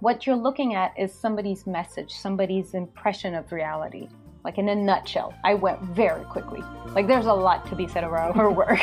What 0.00 0.26
you're 0.26 0.36
looking 0.36 0.74
at 0.74 0.98
is 0.98 1.12
somebody's 1.12 1.66
message, 1.66 2.10
somebody's 2.10 2.72
impression 2.72 3.34
of 3.34 3.52
reality. 3.52 4.08
Like 4.44 4.56
in 4.56 4.70
a 4.70 4.74
nutshell, 4.74 5.34
I 5.44 5.52
went 5.52 5.78
very 5.82 6.24
quickly. 6.24 6.62
Like 6.94 7.06
there's 7.06 7.26
a 7.26 7.34
lot 7.34 7.66
to 7.66 7.76
be 7.76 7.86
said 7.86 8.04
about 8.04 8.34
her 8.34 8.50
work. 8.62 8.80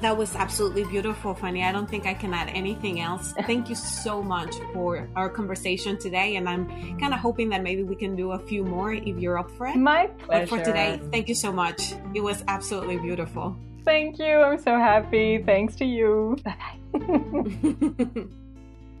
That 0.00 0.16
was 0.16 0.34
absolutely 0.34 0.82
beautiful, 0.82 1.32
Fanny. 1.32 1.62
I 1.62 1.70
don't 1.70 1.88
think 1.88 2.06
I 2.06 2.14
can 2.14 2.34
add 2.34 2.48
anything 2.48 3.00
else. 3.00 3.34
Thank 3.46 3.68
you 3.68 3.76
so 3.76 4.20
much 4.20 4.56
for 4.72 5.08
our 5.14 5.28
conversation 5.28 5.96
today. 5.96 6.34
And 6.34 6.48
I'm 6.48 6.66
kind 6.98 7.14
of 7.14 7.20
hoping 7.20 7.48
that 7.50 7.62
maybe 7.62 7.84
we 7.84 7.94
can 7.94 8.16
do 8.16 8.32
a 8.32 8.38
few 8.40 8.64
more 8.64 8.92
if 8.92 9.16
you're 9.16 9.38
up 9.38 9.52
for 9.52 9.68
it. 9.68 9.76
My 9.76 10.08
pleasure. 10.08 10.46
But 10.46 10.48
for 10.48 10.64
today, 10.64 11.00
thank 11.12 11.28
you 11.28 11.36
so 11.36 11.52
much. 11.52 11.94
It 12.14 12.20
was 12.20 12.42
absolutely 12.48 12.98
beautiful. 12.98 13.56
Thank 13.84 14.18
you. 14.18 14.40
I'm 14.40 14.58
so 14.58 14.76
happy. 14.76 15.40
Thanks 15.44 15.76
to 15.76 15.84
you. 15.84 16.36
Bye 16.44 16.56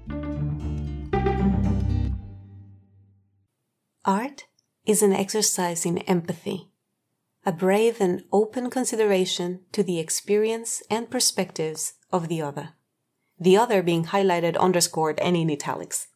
bye 0.08 0.28
Art 4.08 4.46
is 4.86 5.02
an 5.02 5.12
exercise 5.12 5.84
in 5.84 5.98
empathy 5.98 6.70
a 7.44 7.52
brave 7.52 8.00
and 8.00 8.24
open 8.32 8.70
consideration 8.70 9.60
to 9.72 9.82
the 9.82 9.98
experience 9.98 10.82
and 10.90 11.10
perspectives 11.10 11.92
of 12.10 12.28
the 12.28 12.40
other, 12.40 12.70
the 13.38 13.56
other 13.56 13.82
being 13.82 14.06
highlighted, 14.06 14.56
underscored, 14.56 15.18
and 15.20 15.36
in 15.36 15.50
italics. 15.50 16.08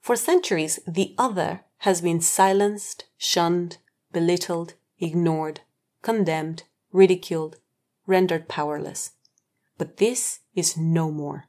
For 0.00 0.16
centuries, 0.16 0.78
the 0.86 1.14
other 1.18 1.64
has 1.78 2.00
been 2.00 2.22
silenced, 2.22 3.04
shunned, 3.18 3.76
belittled, 4.12 4.72
ignored, 4.98 5.60
condemned, 6.00 6.62
ridiculed, 6.92 7.56
rendered 8.06 8.48
powerless. 8.48 9.10
But 9.76 9.98
this 9.98 10.40
is 10.54 10.78
no 10.78 11.10
more. 11.10 11.44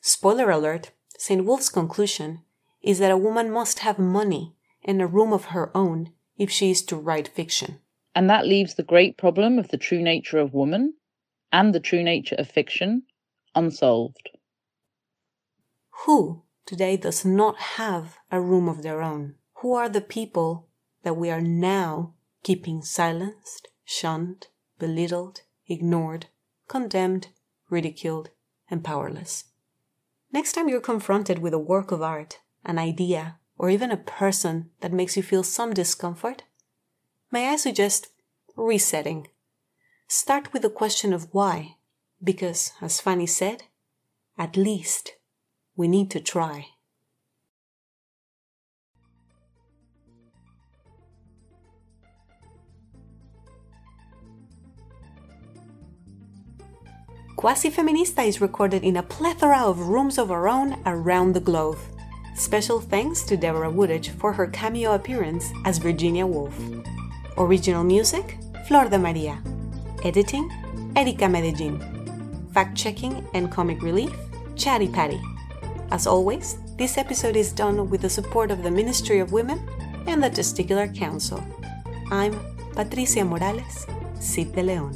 Spoiler 0.00 0.50
alert, 0.50 0.92
St. 1.18 1.44
Woolf's 1.44 1.68
conclusion 1.68 2.42
is 2.86 3.00
that 3.00 3.10
a 3.10 3.16
woman 3.16 3.50
must 3.50 3.80
have 3.80 3.98
money 3.98 4.54
and 4.84 5.02
a 5.02 5.06
room 5.08 5.32
of 5.32 5.46
her 5.46 5.76
own 5.76 6.12
if 6.38 6.48
she 6.48 6.70
is 6.70 6.82
to 6.82 6.96
write 6.96 7.26
fiction. 7.26 7.80
And 8.14 8.30
that 8.30 8.46
leaves 8.46 8.74
the 8.74 8.84
great 8.84 9.18
problem 9.18 9.58
of 9.58 9.68
the 9.68 9.76
true 9.76 10.00
nature 10.00 10.38
of 10.38 10.54
woman 10.54 10.94
and 11.52 11.74
the 11.74 11.80
true 11.80 12.04
nature 12.04 12.36
of 12.38 12.48
fiction 12.48 13.02
unsolved. 13.56 14.30
Who 16.04 16.44
today 16.64 16.96
does 16.96 17.24
not 17.24 17.56
have 17.58 18.18
a 18.30 18.40
room 18.40 18.68
of 18.68 18.84
their 18.84 19.02
own? 19.02 19.34
Who 19.54 19.74
are 19.74 19.88
the 19.88 20.00
people 20.00 20.68
that 21.02 21.16
we 21.16 21.28
are 21.28 21.40
now 21.40 22.14
keeping 22.44 22.82
silenced, 22.82 23.66
shunned, 23.84 24.46
belittled, 24.78 25.40
ignored, 25.66 26.26
condemned, 26.68 27.28
ridiculed, 27.68 28.30
and 28.70 28.84
powerless? 28.84 29.44
Next 30.32 30.52
time 30.52 30.68
you're 30.68 30.80
confronted 30.80 31.40
with 31.40 31.52
a 31.52 31.58
work 31.58 31.90
of 31.90 32.00
art, 32.00 32.38
an 32.66 32.78
idea, 32.78 33.38
or 33.56 33.70
even 33.70 33.90
a 33.90 33.96
person 33.96 34.70
that 34.80 34.92
makes 34.92 35.16
you 35.16 35.22
feel 35.22 35.42
some 35.42 35.72
discomfort, 35.72 36.42
may 37.30 37.48
I 37.48 37.56
suggest 37.56 38.08
resetting? 38.56 39.28
Start 40.08 40.52
with 40.52 40.62
the 40.62 40.70
question 40.70 41.12
of 41.12 41.28
why, 41.32 41.76
because, 42.22 42.72
as 42.82 43.00
Fanny 43.00 43.26
said, 43.26 43.62
at 44.36 44.56
least 44.56 45.12
we 45.76 45.88
need 45.88 46.10
to 46.10 46.20
try. 46.20 46.66
Quasi 57.36 57.70
Feminista 57.70 58.26
is 58.26 58.40
recorded 58.40 58.82
in 58.82 58.96
a 58.96 59.02
plethora 59.02 59.60
of 59.60 59.88
rooms 59.88 60.18
of 60.18 60.30
our 60.30 60.48
own 60.48 60.82
around 60.86 61.34
the 61.34 61.40
globe. 61.40 61.78
Special 62.36 62.80
thanks 62.80 63.22
to 63.22 63.36
Deborah 63.36 63.70
Woodage 63.70 64.10
for 64.10 64.30
her 64.30 64.46
cameo 64.46 64.92
appearance 64.92 65.50
as 65.64 65.78
Virginia 65.78 66.26
Woolf. 66.26 66.54
Original 67.38 67.82
music 67.82 68.36
Flor 68.68 68.90
de 68.90 68.98
Maria. 68.98 69.42
Editing 70.04 70.52
Erika 70.94 71.30
Medellin. 71.30 71.80
Fact 72.52 72.76
checking 72.76 73.26
and 73.32 73.50
comic 73.50 73.80
relief 73.80 74.12
Chatty 74.54 74.88
Patty. 74.88 75.20
As 75.90 76.06
always, 76.06 76.58
this 76.76 76.98
episode 76.98 77.36
is 77.36 77.52
done 77.52 77.88
with 77.88 78.02
the 78.02 78.10
support 78.10 78.50
of 78.50 78.62
the 78.62 78.70
Ministry 78.70 79.18
of 79.18 79.32
Women 79.32 79.66
and 80.06 80.22
the 80.22 80.28
Testicular 80.28 80.94
Council. 80.94 81.42
I'm 82.10 82.38
Patricia 82.74 83.24
Morales, 83.24 83.86
Cid 84.20 84.54
de 84.54 84.62
Leon. 84.62 84.92